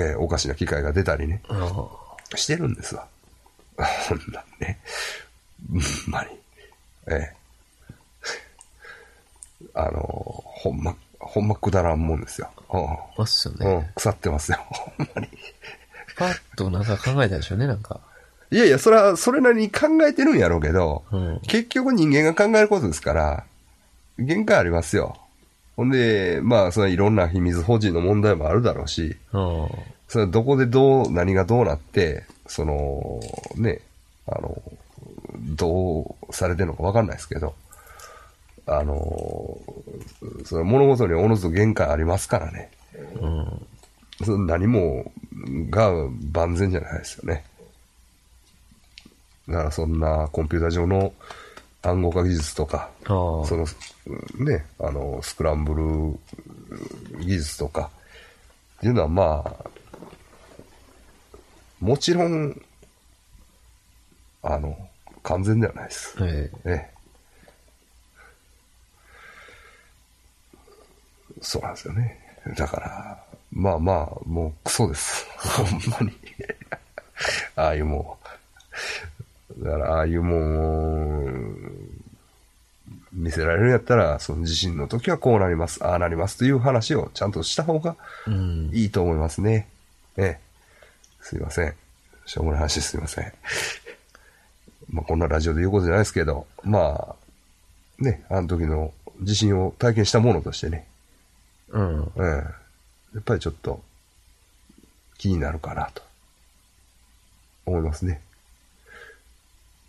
[0.00, 2.36] ええおかしな機械が出たりね、うん。
[2.36, 3.06] してるんですわ。
[4.08, 4.78] ほんなんね。
[5.70, 5.80] ほん
[6.12, 6.30] まに。
[7.08, 7.36] ええ。
[9.74, 12.50] あの、ほんま、ほんまくだらんもんですよ。
[12.72, 12.86] うん
[13.18, 13.92] ますようんね。
[13.94, 14.58] 腐ってますよ。
[14.68, 15.28] ほんまに。
[16.16, 18.00] パッとなんか考えたでしょうね、なんか。
[18.50, 21.40] いやいや、それは、それなりに考えてるんやろうけど、うん。
[21.46, 23.44] 結局人間が考えることですから、
[24.18, 25.16] 限界ありますよ。
[25.76, 29.68] ほんで、まあ、そのいろんな秘密保持の問題もあるだろうし、うん。
[30.08, 33.20] それはどこでどう、何がどうなって、その、
[33.56, 33.80] ね、
[34.26, 34.62] あの、
[35.38, 37.54] どうされてるのかわかんないですけど、
[38.66, 39.58] あの、
[40.44, 42.70] その物事におのずと限界ありますからね。
[43.20, 43.66] うん。
[44.24, 45.12] その何も
[45.70, 45.92] が
[46.32, 47.44] 万全じゃないですよね。
[49.48, 51.12] だからそんなコンピュータ上の
[51.82, 52.90] 暗号化技術とか。
[53.46, 53.66] その、
[54.44, 56.18] ね、あの、スクランブル
[57.24, 57.90] 技術とか、
[58.78, 59.70] っていうのはまあ、
[61.80, 62.60] もちろん、
[64.42, 64.76] あの、
[65.22, 66.16] 完全ではないです。
[66.20, 66.70] ええ。
[66.70, 66.96] ええ。
[71.42, 72.18] そうなんですよね。
[72.56, 75.26] だから、まあまあ、もうクソです。
[75.38, 76.12] ほんまに。
[77.56, 78.18] ああいうも
[79.15, 79.15] ん。
[79.58, 81.30] だから、ああいうもんを
[83.12, 87.96] 見せられるんやったら、その地震の時はこうなります、ああなりますという話をちゃんとした方が
[88.26, 88.70] うん。
[88.72, 89.68] いいと思いますね。
[90.16, 90.40] ええ。
[91.20, 91.74] すいません。
[92.26, 93.32] しょうもない話すいません。
[94.90, 97.16] まあ、こんなラジオで言うことじゃないですけど、ま
[98.00, 98.92] あ、ね、あの時の
[99.22, 100.86] 地震を体験したものとしてね、
[101.70, 102.12] うん。
[102.16, 102.22] ええ。
[102.22, 103.82] やっぱりちょっと
[105.18, 106.02] 気になるかなと
[107.64, 108.20] 思いますね。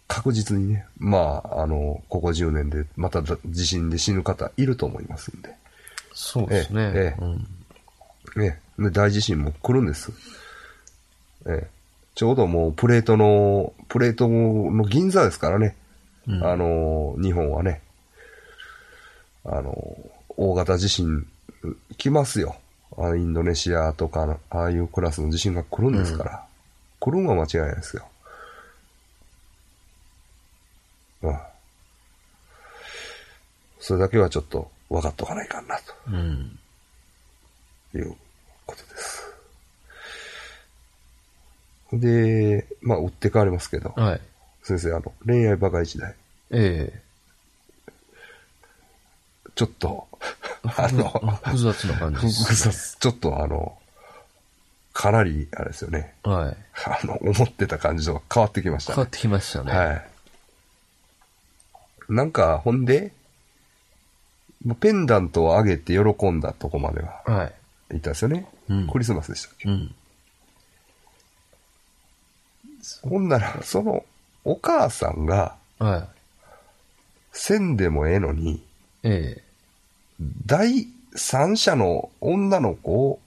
[0.08, 5.54] 確実にね、まあ、あの、ここ10年でまた地震で死ぬ方いると思いますんで。
[6.14, 6.82] そうですね。
[6.82, 7.48] ええええうん。
[8.42, 10.12] ね、で大地震も来るんです。
[11.46, 11.68] ええ、
[12.16, 15.76] ちょうどもうプレートの、プレートの銀座ですからね。
[16.28, 17.82] うんあの、日本はね。
[19.46, 19.98] あの、
[20.30, 21.26] 大型地震
[21.98, 22.58] 来ますよ。
[22.98, 26.44] インドネシアとかの、ああいうクラスの地震が来るんですから。
[27.00, 28.06] 来るんは間違いないですよ。
[31.24, 31.38] うん。
[33.80, 35.94] それだけはちょっと分かっとかないかんなと。
[36.08, 36.60] うん。
[37.96, 38.16] いう
[38.66, 39.28] ことです。
[41.94, 44.22] で、まあ、打って変わりますけど、はい。
[44.64, 46.14] 先生、あの、恋愛バカ一代、
[46.52, 47.02] ええ。
[49.56, 50.08] ちょっと、
[50.64, 51.10] あの、
[51.44, 52.96] 複雑な感じ複です。
[52.96, 53.78] 雑ちょっとあの、
[54.94, 56.58] かなり、あれですよね、はい。
[56.86, 58.96] あの、思ってた感じと変わってきましたね。
[58.96, 59.72] 変わってきましたね。
[59.72, 60.08] はい。
[62.10, 63.12] なんか、ほんで、
[64.80, 67.54] ペンダントを上げて喜んだとこまでははい。
[67.90, 68.48] 言ったんですよね。
[68.70, 69.70] うんクリスマスでしたっけ？
[69.70, 69.96] うん。
[73.04, 74.04] ほんなら、その、
[74.44, 76.08] お母さんが、はい。
[77.34, 78.64] せんでもええのに、
[79.04, 79.44] ええ。
[80.46, 83.20] 第三者の女の子を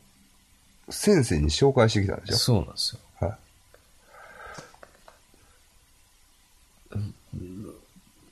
[0.89, 2.37] 先生に紹介してきたんでしょ？
[2.37, 3.29] そうなんですよ。
[3.29, 3.39] はい。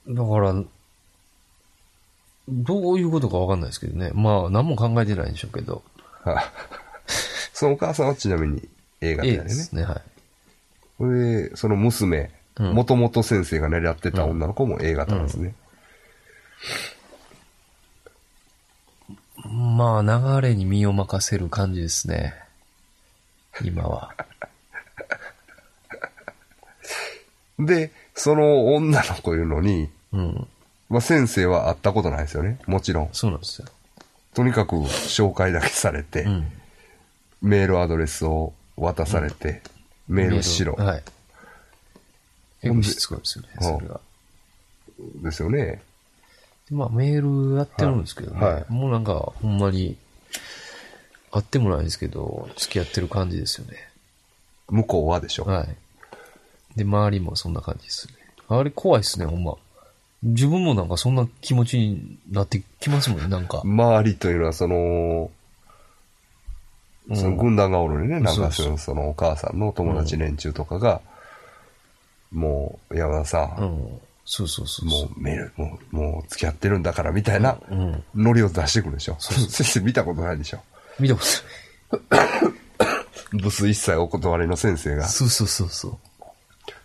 [0.08, 0.54] だから、
[2.48, 4.10] どういうことかわかんないですけどね。
[4.14, 5.82] まあ、何も考えてないんでしょうけど。
[6.24, 6.44] はい。
[7.52, 8.68] そのお母さんはちなみに
[9.00, 9.44] A 型 A やね。
[9.44, 10.02] ですね、はい。
[10.96, 15.54] これで、その娘、うんもともと先生が狙ってた女の子も A 型なんですね。
[19.44, 22.34] まあ、流れに身を任せる感じですね。
[23.62, 24.12] 今は。
[27.60, 30.46] で、その女の子いうのに、うん。
[30.88, 32.58] まあ、先生は会ったことないですよね。
[32.66, 33.08] もちろん。
[33.12, 33.68] そうなんですよ。
[34.34, 36.52] とにかく紹介だけされて、うん。
[37.42, 39.62] メールアドレスを渡されて、
[40.08, 40.74] メールしろ。
[40.74, 41.02] はい。
[42.62, 44.00] 結構しつこいですよね、それが。
[45.22, 45.82] ですよね。
[46.68, 48.40] でまあ、メールやってるんですけどね。
[48.40, 49.96] はいはいもうなんか、ほんまに、
[51.30, 53.76] 会ってもないですけど、付き合ってる感じですよね。
[54.68, 55.44] 向こうはでしょ。
[55.44, 55.76] はい。
[56.76, 58.14] で、周りもそんな感じですね。
[58.48, 59.54] あれ怖いですね、ほんま。
[60.22, 63.62] 自分もなんかそんな気持ちになってきますもんね、なんか。
[63.64, 65.30] 周りというのは、その、
[67.08, 68.20] うんその軍団がおるね。
[68.20, 71.00] なんそうそうかその、そのお母さんの友達連中とかが、
[72.30, 74.00] もう、山田さん、うん。
[74.26, 75.08] そうそうそうそう。
[75.08, 78.04] もうメール、もう、もう付き合ってるんだからみたいなうん。
[78.14, 79.16] ノリを出してくるでしょ。
[79.18, 80.58] そうそう先生見たことないでしょ。
[81.00, 81.22] 見たこ
[81.90, 82.00] と
[83.40, 85.08] ブス一切お断りの先生がない。。
[85.08, 85.70] そうそうそう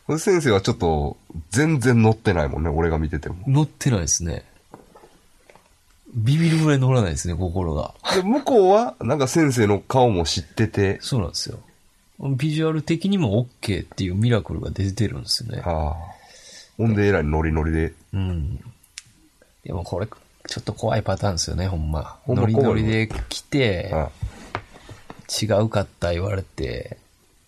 [0.08, 1.18] 先生はちょっと、
[1.50, 3.36] 全然乗ってないもんね、俺が見てても。
[3.48, 4.44] 乗ってないですね。
[6.14, 7.94] ビビるぐらい乗らないですね、心が。
[8.14, 11.60] で、向こうは、なんか先生の顔も知ってて、そうなんですよ。
[12.20, 15.62] ビジュアル的にも OK っていうミラクルが出てるんですよね。
[15.66, 15.94] ああ。
[16.78, 18.60] ほんで、えらいノリノリで、うん。
[19.64, 22.20] でもこれ、ちょっと怖いパターンですよね、ほんま。
[22.24, 24.10] ほんまノリノリで来て、あ
[25.42, 26.98] 違うかった言われて、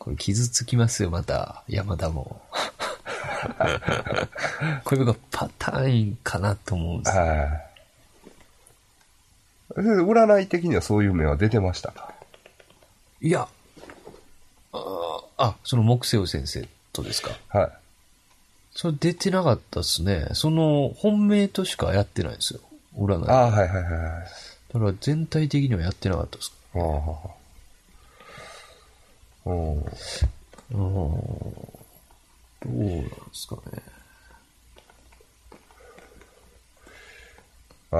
[0.05, 2.39] これ傷つきますよ、また、山田も。
[4.85, 7.23] これがパターンかなと思うんですよ。
[10.05, 12.13] 占い的にはそういう目は出てましたか？
[13.19, 13.47] いや、
[14.73, 17.31] あーあ、その木星先生とですか？
[17.49, 17.71] はい。
[18.75, 20.27] それ出てなかったですね。
[20.33, 22.59] その本命としかやってないんですよ。
[22.95, 23.27] 占い。
[23.27, 24.23] ああ、はいはいはいはい。
[24.73, 26.53] だから全体的にはやってなかったです。
[26.75, 27.44] ああ。
[29.45, 29.77] うん。
[29.77, 29.85] うん。
[30.71, 30.81] ど
[32.65, 33.81] うなんですかね。
[37.91, 37.97] あ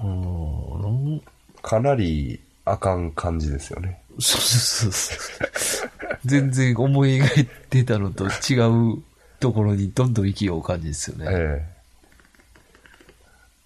[0.00, 0.04] あ。
[0.04, 1.22] うん。
[1.62, 4.00] かなりあかん感じですよね。
[4.18, 5.16] そうそうそう
[5.54, 5.90] そう。
[6.24, 8.60] 全然思い描いてたのと違
[8.94, 9.02] う
[9.40, 11.26] ところにどんどん息を追う感じですよね。
[11.28, 11.82] ええ。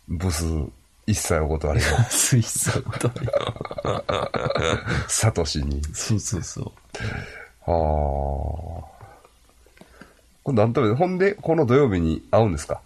[0.09, 0.45] ブス、
[1.07, 3.29] 一切お断りの、スイスのことに。
[5.09, 5.81] サトシに。
[5.95, 6.73] そうそうそう。
[7.67, 7.73] ああ。
[10.43, 12.81] これなんとなく、ほんで、この土曜日に会うんですか？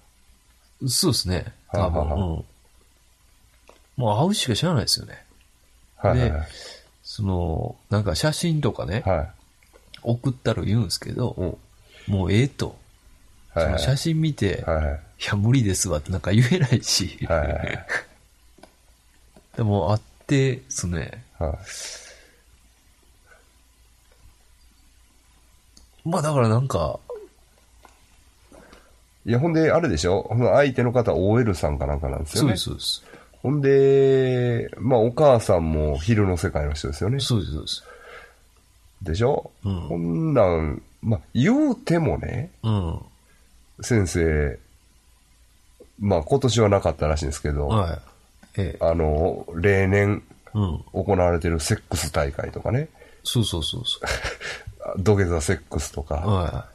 [0.89, 1.53] そうですね。
[1.73, 1.83] 多分。
[1.83, 2.45] はあはあはあうん。
[3.97, 5.25] もう会うしか知らないですよね。
[5.97, 6.49] はいはいはい。
[7.03, 9.29] その、なんか写真とかね、はい。
[10.03, 12.15] 送ったら言うんですけど、うん。
[12.15, 12.79] もうええと。
[13.55, 13.79] はいはい。
[13.79, 14.95] その写真見て、はいはい。
[14.95, 17.19] いや、無理ですわってなんか言えないし。
[17.29, 17.87] はいはい
[19.57, 21.49] でも、会って、ですね、は
[26.05, 26.09] い。
[26.09, 27.01] まあだからなんか、
[29.27, 30.29] いや、ほんで、あれでしょ？
[30.55, 32.57] 相手の方 OL さんかなんかなんですよね。
[32.57, 33.21] そうです、そうです。
[33.43, 37.19] ほんで、まあ、お母さんも昼の世界の人ですよね。
[37.21, 37.85] そうです、そうです。
[39.03, 43.01] でしょ、うんほんなん、まあ、言うてもね、うん。
[43.81, 44.59] 先生、
[45.99, 48.01] まあ、今年はなかったらしいんですけど、はい。
[48.57, 48.85] ええ。
[48.85, 50.23] あの、例年
[50.53, 50.85] うん。
[50.93, 52.89] 行われてるセックス大会とかね、
[53.23, 54.01] そうそうそうそ
[54.99, 56.05] 土下座セックスとう。
[56.05, 56.67] か、は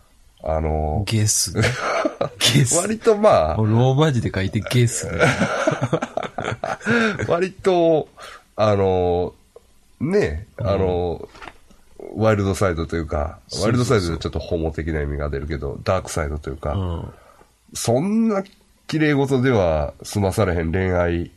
[0.44, 0.62] あい。
[0.62, 1.54] の、ゲス。
[2.54, 2.78] ゲス。
[2.78, 5.20] 割とまあローマ字で書いてゲスね。
[7.28, 8.08] 割と、
[8.56, 9.34] あの、
[10.00, 11.28] ね、あの、
[12.16, 17.14] ワイルドサイドというか、ワイルドサイドでちょっとホモ的な意味が出るけど、ダークサイドというか、うん。
[17.74, 18.44] そんな
[18.88, 21.32] 綺麗事では済まされへん恋愛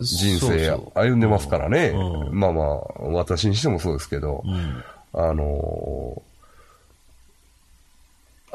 [0.00, 1.88] 人生歩んでますからね。
[1.94, 2.66] うんまあまあ、
[3.12, 4.84] 私にしてもそうですけど、うん。
[5.12, 6.22] あの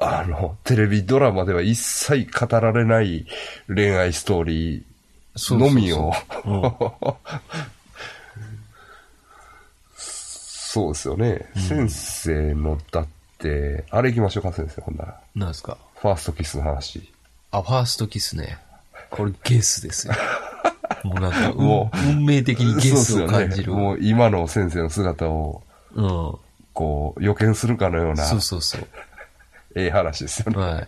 [0.01, 3.25] あの、テレビドラマでは一切語られない
[3.67, 6.11] 恋愛ストーリーのみを、
[6.45, 6.73] うん
[10.71, 11.49] そうですよね。
[11.55, 13.07] 先生の、だっ
[13.39, 15.19] て、あれ行きましょうか、先生、ほんなら。
[15.35, 15.77] なんですか？
[15.95, 17.11] ファーストキスの話。
[17.49, 18.59] あ、ファーストキスね。
[19.09, 20.13] これゲスですよ。
[21.03, 23.65] もうなんか、もう運運命的にゲスを感じる。
[23.65, 23.81] そうね。
[23.81, 25.63] もう今の先生の姿を
[25.93, 26.35] うん。
[26.73, 28.87] こう、予見するかのような、そうそうそう。
[29.75, 30.57] ええ話ですよね。
[30.57, 30.87] はい。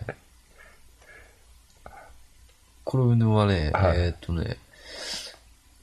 [2.84, 4.56] これはね、はいえーっとね、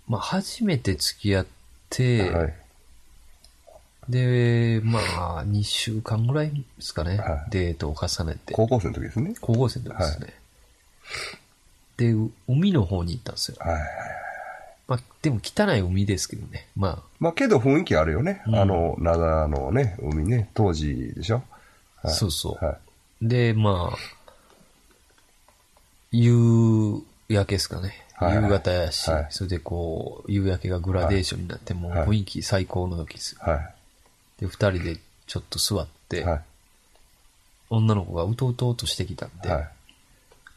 [0.07, 1.45] まあ、初めて付き合っ
[1.89, 2.53] て、はい。
[4.09, 9.33] で、まあ、2週間ぐらいですかね、はいデートを重ねて、高校生の時ですね。
[9.39, 10.33] 高校生の時ですね。
[11.99, 13.57] で、う海の方に行ったんですよ。
[13.59, 13.83] はいはい。
[14.87, 16.67] まあ、でも汚い海ですけどね。
[16.75, 18.41] ままあけど雰囲気あるよね。
[18.47, 21.43] うんあの、灘のね、海ね、当時でしょ。
[22.01, 22.65] あ、はいそうそう。
[22.65, 22.71] は
[23.21, 23.27] い。
[23.27, 23.97] で、まあ、
[26.11, 28.05] 夕焼けですかね。
[28.15, 33.41] はいはい夕方やし、はいそれでこう、夕焼けがグラデーションになって、もうはい雰囲気最高の時ですよ。
[33.41, 33.71] は
[34.39, 34.97] で、二人で
[35.27, 36.23] ちょっと座って、い。
[36.23, 36.41] はい。
[37.69, 39.69] 女の子がうとうとうとしてきたんで、はい。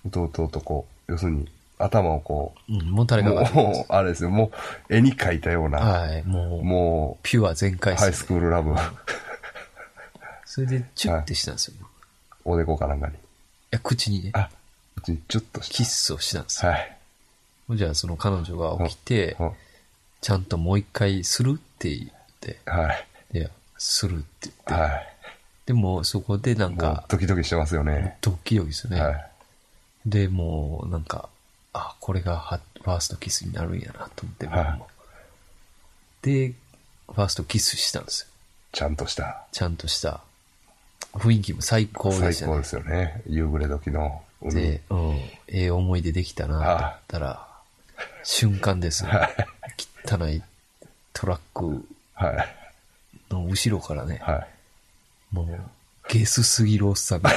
[0.07, 1.49] 弟とこう、要するに、
[1.79, 4.53] 頭をこうん、もたう、れかかってもう、あれですよ、も
[4.89, 8.75] う、絵に描いたような、はい、もう、もピュア全う、開ハイスクールラブ、
[10.45, 11.75] それでチュッてしたんですよ。
[11.81, 11.85] い、
[12.45, 13.15] おでこかなんかに。
[13.71, 14.49] や、口にね、あ、
[14.97, 15.75] うちにチュッとした。
[15.75, 16.73] キスをしたんですよ。
[16.73, 16.99] はい。
[17.75, 19.51] じゃあその彼女が起きて、うん
[20.23, 22.11] ちゃんともう一回するって言っ
[22.41, 22.93] て、は
[23.33, 23.39] い。
[23.39, 25.09] いや、するって言って、はい。
[25.67, 28.19] でもそこでなんか、ドキドキしてますよね。
[28.21, 29.03] ドッキドキですよね。
[29.03, 29.32] はい。
[30.07, 31.29] で、もうなんか、
[31.73, 34.83] あ、これがはファーストキスになるんやなと思って、はい
[36.23, 36.55] で、
[37.09, 38.29] ファーストキスしたんですよ。
[38.73, 39.45] ちゃんとした。
[39.51, 40.21] ちゃんとした。
[41.15, 42.33] 雰囲気も最高でしたね。
[42.33, 43.23] 最高ですよね。
[43.27, 44.55] 夕暮れ時の海。
[44.55, 45.11] で、うん、
[45.49, 47.49] ええ思い出できたなと思ったら、
[48.23, 49.11] 瞬間ですね。
[50.07, 50.43] 汚い
[51.13, 51.85] トラック
[52.15, 52.49] はい。
[53.31, 54.49] の後ろからね、はい。
[55.33, 55.61] もう、
[56.09, 57.33] ゲスすぎるおっさんが、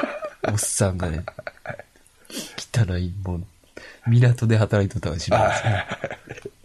[0.48, 1.24] おっさんがね、
[2.56, 3.46] 汚い、もう、
[4.08, 5.86] 港で働いとったかもしれないですね。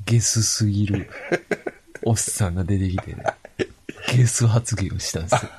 [0.06, 1.10] ゲスすぎる
[2.04, 3.24] おっさんが出てきてね、
[4.16, 5.52] ゲス発言をしたんですよ。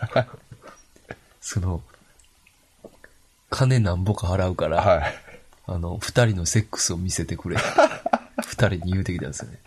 [1.40, 1.82] その、
[3.50, 5.14] 金なんぼか払うから、はい。
[5.66, 7.56] あの、二人のセックスを見せてくれ。
[8.46, 9.58] 二人に言うてきたんですよね。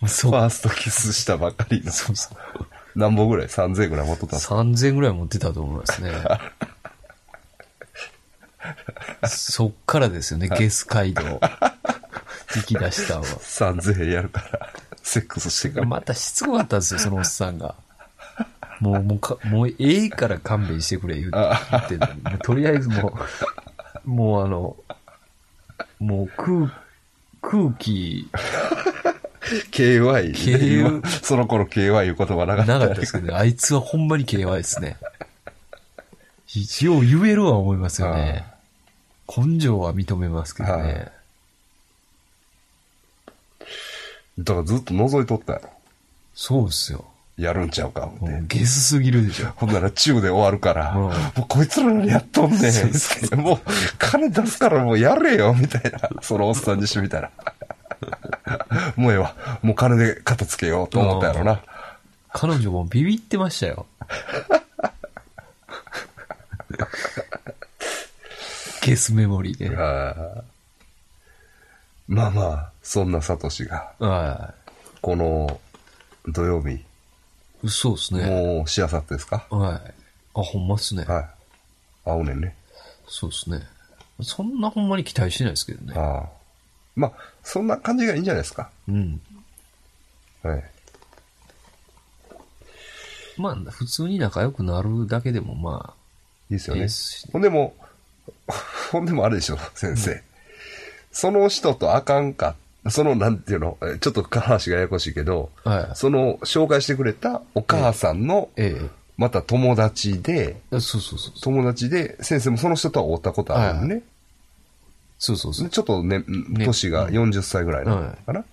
[0.00, 1.92] もうそファーストキスしたばかりの。
[1.92, 2.66] そうそう。
[2.94, 6.10] 何本ぐらい ?3000 ぐらい持っとったんですか？3000円ぐらい持ってたと思いますね。
[9.28, 11.22] そっからですよね、ゲス街道。
[12.54, 13.26] 行き出したのは。
[13.26, 15.86] ?3000 円やるから、セックスしてから。
[15.86, 17.74] またしつこかったんですよ、そのおっさんが。
[18.80, 23.16] もう、もうか、もうええから勘弁してくれ言ってんのとりあえずも
[24.04, 24.76] う、もうあの、
[26.00, 26.72] もう空、
[27.40, 28.28] 空気、
[29.70, 30.34] KY。
[30.34, 32.78] KY 今その頃 KY いう言葉なかった。
[32.78, 34.96] なかったですけどね、あいつはほんまに KY ですね。
[36.54, 38.51] 一応言えるは思いますよね。
[39.36, 41.10] 根性は認めますけどはね
[44.38, 44.42] い。
[44.44, 45.70] だからずっと覗いとったやろ。
[46.34, 47.04] そうですよ。
[47.38, 48.58] やるんちゃうか、思って。
[48.58, 49.46] ゲスすぎるでしょ。
[49.56, 51.12] ほんなら中で終わるから、うんもう
[51.48, 53.40] こいつら何やっとんねん。
[53.40, 53.58] もう
[53.98, 56.10] 金出すからもうやれよ、みたいな。
[56.20, 57.30] そのおっさんにしてみたら。
[58.96, 59.34] もうええわ。
[59.62, 61.62] もう金で片付けようと思ったやろな。
[62.32, 63.86] 彼女もビビってましたよ。
[68.82, 69.68] ゲスメモリーで。
[69.76, 70.42] あー
[72.08, 74.52] まあまあ、そんなサトシが、は
[75.00, 75.60] この
[76.26, 76.74] 土曜日、
[77.64, 77.70] い。
[77.70, 78.26] そうですね。
[78.26, 79.46] もうしあさってですか？
[79.50, 79.94] はい。
[80.34, 81.04] あ、ほんまっすね。
[81.04, 81.24] はい。
[82.04, 82.56] 会うねんね。
[83.06, 83.62] そうですね。
[84.20, 85.94] そんなほんまに期待してないですけどね。
[85.96, 86.28] ああ。
[86.96, 87.12] まあ、
[87.44, 88.68] そんな感じがいいんじゃないですか？
[88.88, 89.20] うん。
[90.42, 90.64] はい。
[93.38, 95.94] まあ、普通に仲良くなるだけでもま
[96.50, 96.90] いいですよねいいっ。
[96.90, 97.74] すほんでも、
[98.90, 100.22] ほんでもあれでしょ、先生。
[101.12, 102.56] その人とあかんか、
[102.88, 105.70] その、なんていうの、えちょっと話がややこしいけど、あ。
[105.70, 105.90] はい。
[105.94, 108.80] その、紹介してくれたお母さんの、え
[109.16, 110.80] また友達で、え。
[110.80, 111.40] そうそうそう。
[111.42, 114.02] 友達で、先生もその人とは会ったことあるのね。
[115.18, 115.68] そうそうそう。
[115.68, 118.44] ちょっとね、ね年がうん40歳ぐらいなのかな。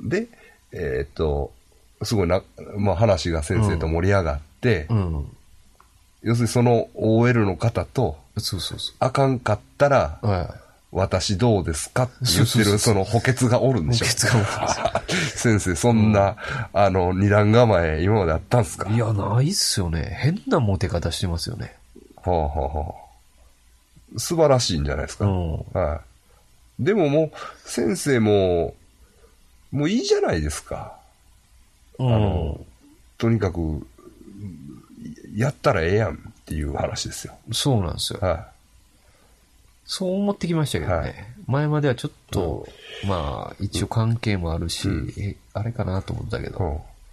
[0.00, 0.26] で、
[0.72, 1.52] えーっと、
[2.02, 2.42] すごいな、
[2.76, 5.26] まあ話が先生と盛り上がって、うん。
[6.22, 10.26] 要するにその OL の方と、そうそうそあかんかったら、う。
[10.26, 10.48] はい。
[10.96, 14.06] 私どうですかって言ってるその補欠がおるんでしょ。
[14.06, 16.36] 補欠がおるんです 先生、そんな、
[16.72, 18.88] あの、二段構え、今まであったんすか？
[18.88, 20.16] いや、ないっすよね。
[20.20, 21.74] 変なモテ方してますよね。
[22.22, 22.94] はあ、はあは
[24.14, 25.24] あ、素晴らしいんじゃないですか。
[25.26, 25.56] うん。
[25.72, 26.00] は
[26.80, 26.84] い。
[26.84, 28.74] でももう、先生も、
[29.72, 30.96] もういいじゃないですか。
[31.98, 32.08] うん。
[32.08, 32.60] の
[33.18, 33.84] とにかく、
[35.34, 37.34] やったらええやんっていう話ですよ。
[37.52, 38.20] そうなんですよ。
[38.20, 38.48] は
[39.86, 40.96] そう思ってきましたけどね。
[40.96, 41.14] はい
[41.46, 42.66] 前まではちょっと、
[43.06, 46.50] まあ、一応関係もあるし、うんえ、あれかなと思ったけい。
[46.50, 46.58] ど、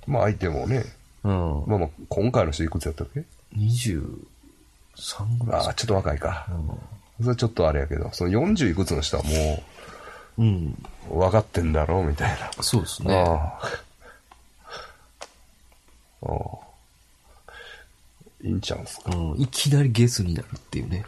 [0.08, 0.84] うんまあ相手もね、
[1.24, 1.64] うん。
[1.68, 3.24] まあまあ今回の人いくつやったっけ
[3.58, 4.06] ？23
[5.44, 6.48] ぐらいああ、ちょっと若いか。
[7.20, 9.34] うそれちょっとあれやけど、その40いくつの人はもん。
[10.38, 10.88] うん。
[11.12, 12.64] う分かってんだろうみたいな。
[12.64, 13.14] そうですね。
[13.14, 13.60] あ
[16.24, 16.30] あ。
[16.32, 16.61] ああ。
[18.44, 19.16] いいんちゃうんすか？
[19.16, 19.42] うん。
[19.42, 21.06] いきなりゲスになるっていうね。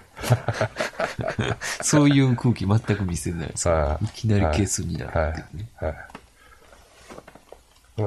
[1.82, 3.68] そういう空気全く見せないです。
[3.68, 5.70] はいいきなりゲスになるっていうね。
[5.76, 5.96] はい。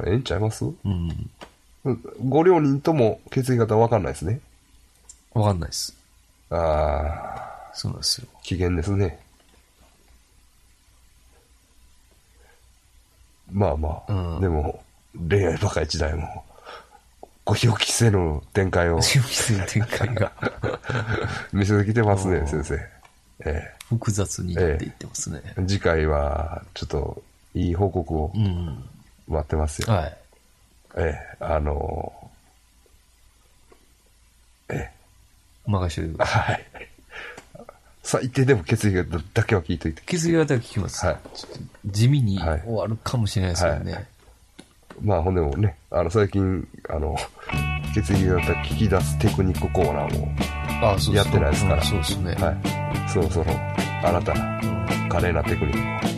[0.08, 0.64] ええんちゃいます？
[0.64, 1.30] うん。
[2.28, 4.40] ご両人とも血液型分かんないですね。
[5.32, 5.94] わかんないです。
[6.50, 8.28] ああ、そうなんですよ。
[8.42, 9.20] 機嫌ですね。
[13.52, 14.82] まあまあ、うんでも、
[15.28, 16.44] 恋愛バカ一代も、
[17.46, 20.32] ご予期せぬ展開を準備する展開が
[21.54, 22.78] 見せてきてますねう、ん先生。
[23.44, 25.40] え複雑になっていってますね。
[25.44, 27.22] え次回は、ちょっと、
[27.54, 28.84] いい報告をうん。
[29.28, 29.92] 待ってますよ。
[29.92, 30.16] はい。
[30.96, 32.12] ええ、あの
[34.68, 34.90] ええ、
[35.66, 36.42] 任してください。
[36.42, 36.66] はい。
[38.02, 40.02] 最低でも血液型だけは聞いといて。
[40.06, 41.06] 血液型は聞きます。
[41.06, 41.16] はい
[41.86, 43.92] 地味にはい終わるかもしれないですけどね。
[43.92, 44.06] はい
[45.02, 47.16] まあ、ほんでもね、あの、最近、あの、
[47.94, 50.28] 血液型聞き出すテクニックコーナーも、
[51.14, 51.82] やってないですから。
[51.82, 52.34] そうですね。
[52.34, 52.56] はい。
[53.08, 53.52] そろそろ、
[54.02, 54.60] 新たな、
[55.08, 56.10] 華麗なテクニックを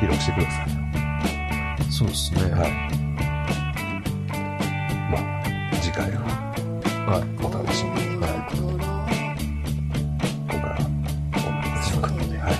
[0.00, 1.92] 披露してください。
[1.92, 2.42] そうですね。
[2.52, 2.70] はい。
[5.10, 5.22] まあ、
[5.80, 6.20] 次回は、
[7.06, 7.96] はい、お楽しみに。
[8.16, 8.30] はい。
[10.48, 10.76] 今回は、
[11.34, 12.52] こんな感じで、はい。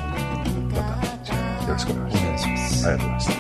[0.74, 2.88] また、よろしくお願いします。
[2.88, 3.39] ありがとうございました。